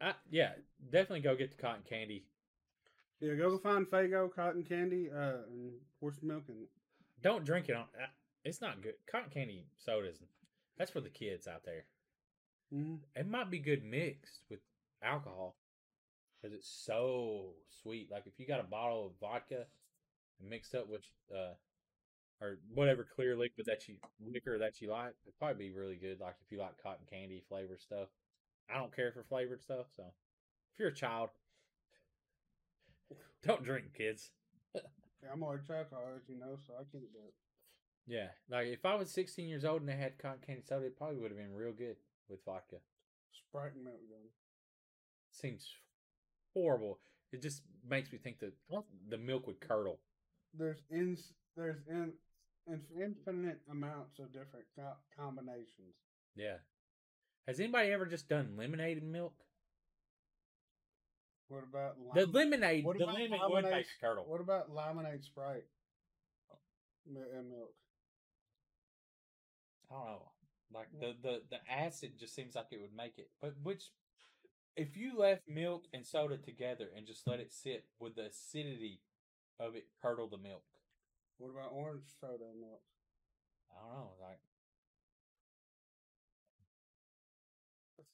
[0.00, 0.52] I, yeah,
[0.90, 2.24] definitely go get the cotton candy.
[3.22, 6.66] Yeah, go find Faygo cotton candy, uh, and horse milk, and
[7.22, 8.06] Don't drink it on uh,
[8.44, 8.94] it's not good.
[9.06, 10.18] Cotton candy sodas
[10.76, 11.84] that's for the kids out there.
[12.74, 12.98] Mhm.
[13.14, 14.58] It might be good mixed with
[15.02, 15.56] alcohol
[16.34, 18.10] because it's so sweet.
[18.10, 19.66] Like if you got a bottle of vodka
[20.40, 21.54] mixed up with uh
[22.40, 26.18] or whatever clear liquid that you liquor that you like, it'd probably be really good.
[26.18, 28.08] Like if you like cotton candy flavored stuff.
[28.68, 30.04] I don't care for flavored stuff, so
[30.72, 31.30] if you're a child,
[33.46, 34.30] don't drink, kids.
[34.74, 37.34] yeah, I'm already as you know, so I can't do it.
[38.06, 40.96] Yeah, like if I was 16 years old and they had cotton candy soda, it
[40.96, 41.96] probably would have been real good
[42.28, 42.76] with vodka.
[43.32, 44.28] Sprite and milk gun.
[45.30, 45.66] Seems
[46.54, 46.98] horrible.
[47.32, 48.52] It just makes me think that
[49.08, 50.00] the milk would curdle.
[50.52, 52.12] There's ins, there's in,
[52.66, 55.94] in, infinite amounts of different co- combinations.
[56.36, 56.56] Yeah.
[57.46, 59.34] Has anybody ever just done lemonade and milk?
[61.52, 64.24] What about The lemonade, What the about lemon would lemonade- make it curdle.
[64.24, 65.64] What about lemonade Sprite
[67.04, 67.74] and milk?
[69.90, 70.32] I don't know.
[70.72, 71.00] Like mm.
[71.00, 73.28] the, the the acid just seems like it would make it.
[73.42, 73.90] But which,
[74.76, 79.02] if you left milk and soda together and just let it sit, would the acidity
[79.60, 80.64] of it curdle the milk?
[81.36, 82.80] What about orange soda and milk?
[83.70, 84.12] I don't know.
[84.18, 84.40] Like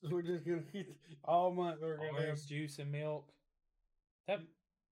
[0.11, 0.87] We're just gonna eat
[1.25, 1.79] all month.
[1.81, 3.29] We're gonna have, orange juice and milk.
[4.27, 4.41] That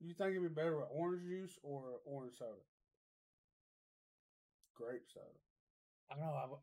[0.00, 2.50] you think it'd be better with orange juice or orange soda?
[4.74, 5.26] Grape soda.
[6.10, 6.32] I don't know.
[6.34, 6.60] I, w-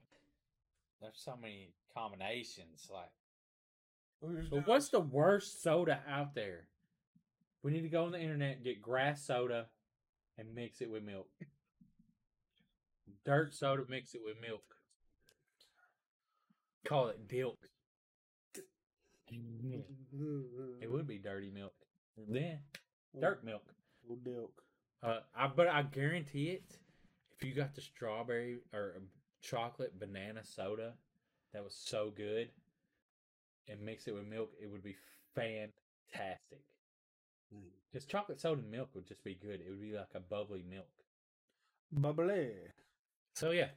[1.02, 2.90] there's so many combinations.
[2.92, 3.10] Like,
[4.22, 6.68] but doing- what's the worst soda out there?
[7.64, 9.68] We need to go on the internet and get grass soda
[10.38, 11.30] and mix it with milk.
[13.26, 14.64] Dirt soda, mix it with milk.
[16.86, 17.56] Call it dilk.
[20.82, 21.74] It would be dirty milk.
[22.28, 22.60] Then
[23.20, 23.74] dirt milk.
[24.26, 24.50] Dilk.
[25.02, 26.78] Uh, I but I guarantee it.
[27.36, 29.04] If you got the strawberry or um,
[29.42, 30.94] chocolate banana soda,
[31.54, 32.50] that was so good,
[33.68, 34.96] and mix it with milk, it would be
[35.36, 36.62] fantastic.
[37.92, 39.62] Just chocolate soda and milk would just be good.
[39.62, 40.88] It would be like a bubbly milk.
[41.92, 42.52] Bubbly.
[43.36, 43.70] So yeah,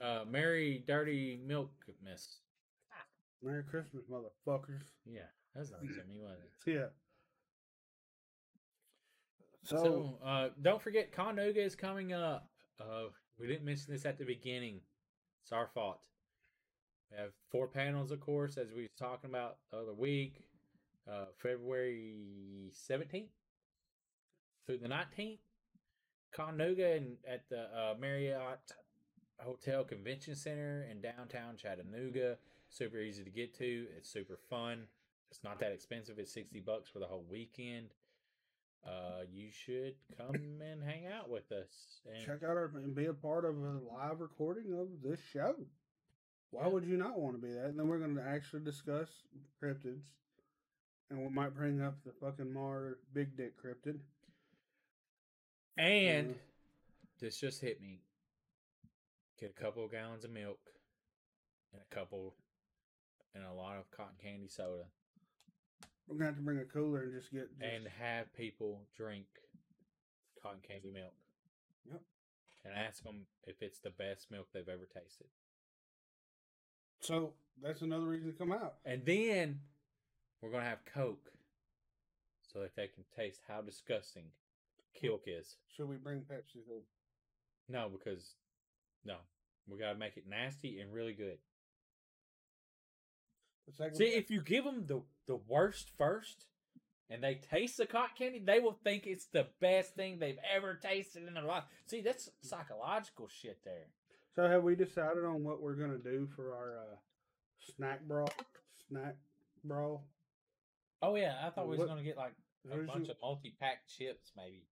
[0.00, 2.38] Uh, Merry Dirty Milk Miss.
[3.42, 4.82] Merry Christmas, motherfuckers.
[5.06, 5.20] Yeah,
[5.54, 5.88] that's of me,
[6.20, 6.72] wasn't it?
[6.72, 6.86] Yeah.
[9.62, 12.48] So, So, uh, don't forget, ConNooga is coming up.
[12.80, 14.80] Uh, we didn't mention this at the beginning.
[15.42, 16.06] It's our fault.
[17.10, 20.44] We have four panels, of course, as we were talking about the other week.
[21.10, 23.28] Uh, February 17th
[24.66, 25.38] through the 19th.
[26.36, 28.60] ConNooga and at the uh, Marriott
[29.38, 32.36] Hotel Convention Center in downtown Chattanooga.
[32.70, 33.86] Super easy to get to.
[33.96, 34.84] It's super fun.
[35.30, 36.18] It's not that expensive.
[36.18, 37.88] It's 60 bucks for the whole weekend.
[38.86, 42.00] Uh, you should come and hang out with us.
[42.06, 45.54] And check out our and be a part of a live recording of this show.
[46.50, 47.66] Why would you not want to be that?
[47.66, 49.08] And then we're going to actually discuss
[49.62, 50.06] cryptids,
[51.10, 53.98] and we might bring up the fucking Mar Big Dick cryptid.
[55.76, 56.38] And Uh,
[57.20, 58.00] this just hit me.
[59.38, 60.58] Get a couple of gallons of milk
[61.72, 62.34] and a couple
[63.34, 64.84] and a lot of cotton candy soda
[66.10, 69.26] we're gonna have to bring a cooler and just get just, and have people drink
[70.42, 71.14] cotton candy milk.
[71.88, 72.00] Yep.
[72.64, 75.28] And ask them if it's the best milk they've ever tasted.
[77.00, 78.74] So that's another reason to come out.
[78.84, 79.60] And then
[80.42, 81.32] we're going to have Coke
[82.52, 84.24] so that they can taste how disgusting
[85.00, 85.56] Kilk is.
[85.74, 86.82] Should we bring Pepsi though?
[87.68, 88.34] No, because
[89.04, 89.16] no,
[89.66, 91.38] we got to make it nasty and really good.
[93.92, 96.46] See, if you give them the, the worst first
[97.08, 100.74] and they taste the cotton candy, they will think it's the best thing they've ever
[100.74, 101.64] tasted in their life.
[101.86, 103.88] See, that's psychological shit there.
[104.34, 106.96] So have we decided on what we're gonna do for our uh,
[107.76, 108.30] snack brawl?
[108.88, 109.16] Snack
[109.64, 110.04] brawl.
[111.02, 112.34] Oh, yeah, I thought we was going to get like
[112.70, 114.64] a bunch you- of multi pack chips, maybe.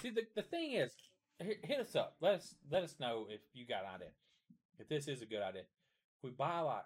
[0.00, 0.92] See, the, the thing is,
[1.38, 2.16] hit hit us up.
[2.20, 4.10] Let us let us know if you got an idea.
[4.78, 5.62] If this is a good idea.
[5.62, 6.84] If we buy like,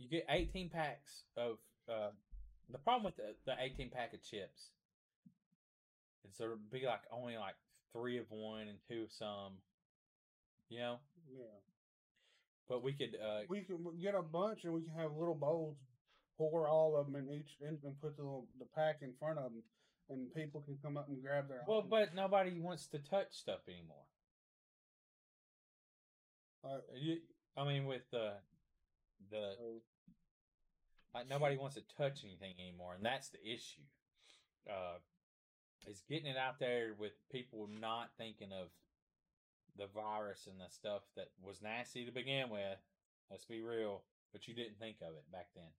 [0.00, 2.10] you get 18 packs of, uh,
[2.70, 4.70] the problem with the, the 18 pack of chips
[6.28, 7.54] is there would be like only like
[7.92, 9.54] three of one and two of some,
[10.68, 10.96] you know?
[11.30, 11.44] Yeah.
[12.68, 15.76] But we could, uh, We can get a bunch and we can have little bowls.
[16.38, 19.38] Pour all of them in each and and put the little, the pack in front
[19.38, 19.62] of them,
[20.08, 21.60] and people can come up and grab their.
[21.68, 21.88] well, own.
[21.90, 24.06] but nobody wants to touch stuff anymore.
[26.64, 27.18] Uh, You,
[27.58, 28.32] I mean, with the
[29.30, 29.82] the so-
[31.14, 33.82] like nobody wants to touch anything anymore, and that's the issue.
[34.68, 34.98] Uh,
[35.86, 38.68] is getting it out there with people not thinking of
[39.78, 42.78] the virus and the stuff that was nasty to begin with.
[43.30, 44.02] Let's be real,
[44.32, 45.72] but you didn't think of it back then.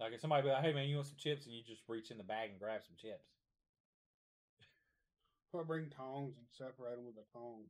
[0.00, 2.10] Like if somebody be like, "Hey man, you want some chips?" and you just reach
[2.10, 3.28] in the bag and grab some chips.
[5.52, 7.64] Or bring tongs and separate them with a tong.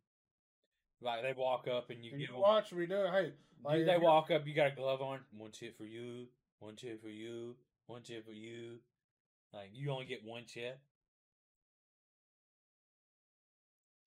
[1.00, 3.10] Like they walk up and you And give you them watch me do it.
[3.10, 3.32] Hey,
[3.64, 5.20] like they walk up, you got a glove on.
[5.36, 6.26] One chip for you,
[6.60, 7.56] one chip for you,
[7.86, 8.78] one chip for you.
[9.52, 10.78] Like you only get one chip.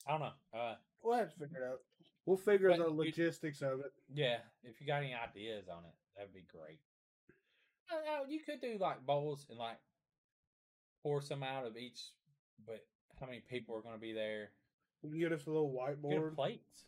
[0.07, 0.31] I don't know.
[0.59, 1.79] Uh, We'll have to figure it out.
[2.27, 3.91] We'll figure But the you- logistics of it.
[4.13, 6.79] yeah, if you got any ideas on it, that'd be great.
[7.89, 9.79] Know, you could do like bowls and like
[11.01, 11.99] pour some out of each,
[12.65, 12.85] but
[13.19, 14.51] how many people are going to be there?
[15.01, 16.35] We can get us a little Get whiteboard.
[16.35, 16.85] plates.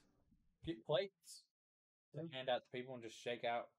[0.66, 1.44] Get plates
[2.14, 2.38] to Yeah.
[2.38, 3.70] hand out to people and just shake out.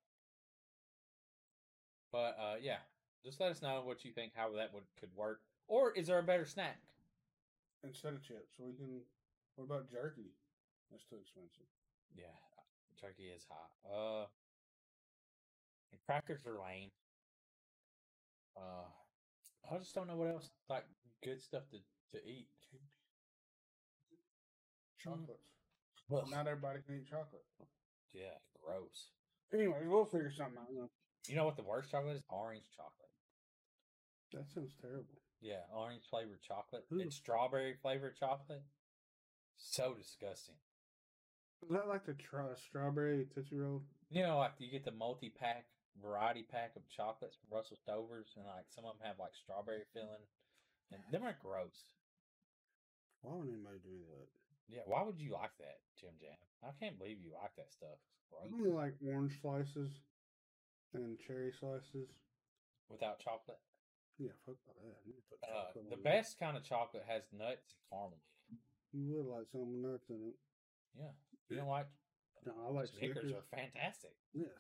[2.14, 2.78] But uh, yeah,
[3.26, 5.40] just let us know what you think how that would could work.
[5.66, 6.78] Or is there a better snack?
[7.84, 8.56] instead of chips.
[8.58, 9.02] We can.
[9.56, 10.32] What about jerky?
[10.90, 11.68] That's too expensive.
[12.16, 12.34] Yeah,
[13.00, 13.70] turkey is hot.
[13.84, 14.26] Uh,
[16.06, 16.90] crackers are lame.
[18.56, 18.86] Uh,
[19.70, 20.84] I just don't know what else like
[21.22, 21.78] good stuff to
[22.16, 22.48] to eat.
[25.02, 25.50] Chocolates.
[26.12, 26.24] Ugh.
[26.30, 27.44] Not everybody can eat chocolate.
[28.12, 29.10] Yeah, gross.
[29.52, 30.88] Anyways, we'll figure something out.
[31.28, 32.22] You know what the worst chocolate is?
[32.28, 33.10] Orange chocolate.
[34.32, 35.20] That sounds terrible.
[35.40, 38.62] Yeah, orange flavored chocolate Who and strawberry flavored chocolate.
[39.56, 40.56] So disgusting.
[41.62, 43.82] Is that like the tra- strawberry tootsie roll?
[44.10, 45.66] You know, like you get the multi pack
[46.02, 49.86] variety pack of chocolates from Russell Stover's, and like some of them have like strawberry
[49.94, 50.26] filling,
[50.92, 51.94] and them are gross.
[53.22, 54.28] Why would anybody do that?
[54.68, 56.36] Yeah, why would you like that, Jim Jam?
[56.64, 57.96] I can't believe you like that stuff.
[58.24, 59.92] It's I only like orange slices
[60.94, 62.08] and cherry slices.
[62.90, 63.58] Without chocolate.
[64.18, 64.76] Yeah, fuck that.
[65.48, 68.60] Uh, the best kind of chocolate has nuts and caramel in it.
[68.92, 70.36] You would like some with nuts in it.
[70.96, 71.10] Yeah.
[71.50, 71.86] You don't like
[72.46, 73.32] No, I like Snickers Snickers.
[73.32, 74.12] are fantastic.
[74.34, 74.54] Yes.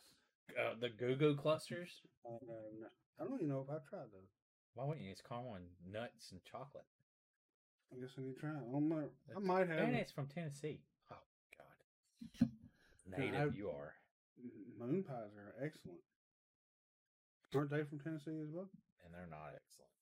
[0.58, 2.00] Uh, the Goo Goo clusters.
[2.26, 2.88] Uh, no,
[3.20, 4.32] I don't even know if I've tried those.
[4.74, 5.12] Why wouldn't you?
[5.12, 6.84] It's caramel and nuts and chocolate.
[7.92, 8.50] I guess I need to try.
[8.50, 8.64] it.
[8.74, 9.86] I, might, I might have.
[9.86, 10.80] And it's from Tennessee.
[11.12, 11.22] Oh
[12.40, 12.48] God.
[13.18, 13.92] Native, I- you are.
[14.80, 16.00] Moon pies are excellent.
[17.54, 18.68] Aren't they from Tennessee as well?
[19.04, 19.94] And they're not excellent.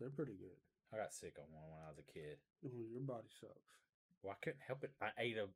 [0.00, 0.56] They're pretty good.
[0.92, 2.38] I got sick on one when I was a kid.
[2.64, 3.80] Oh, your body sucks.
[4.22, 4.92] Well, I couldn't help it.
[5.00, 5.48] I ate a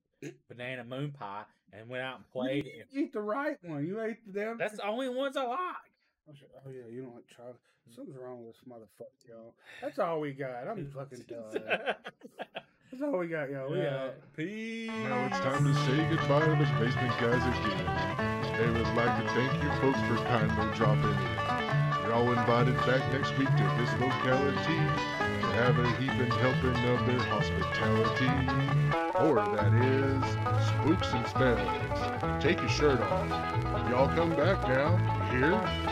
[0.49, 2.67] banana moon pie and went out and played.
[2.67, 3.87] You and eat the right one.
[3.87, 4.59] You ate the damn.
[4.59, 5.59] that's the only ones I like.
[6.29, 6.33] Oh.
[6.67, 7.57] Oh, yeah, you don't like chocolate.
[7.91, 7.97] Mm.
[7.97, 9.55] Something's wrong with this motherfucker, y'all.
[9.83, 10.69] That's all we got.
[10.69, 11.53] I'm fucking done.
[12.91, 13.71] That's all we got, y'all.
[13.71, 14.15] We Uh, out.
[14.37, 14.91] peace.
[14.91, 17.87] Now it's time to say goodbye to the basement guys again.
[18.59, 22.03] They would like to thank you folks for kindly dropping in.
[22.03, 24.81] You're all invited back next week to this locality
[25.41, 28.31] to have a heaping helping of their hospitality.
[29.21, 32.43] Or that is spooks and spells.
[32.43, 33.29] Take your shirt off.
[33.89, 34.99] Y'all come back now.
[35.33, 35.90] You hear?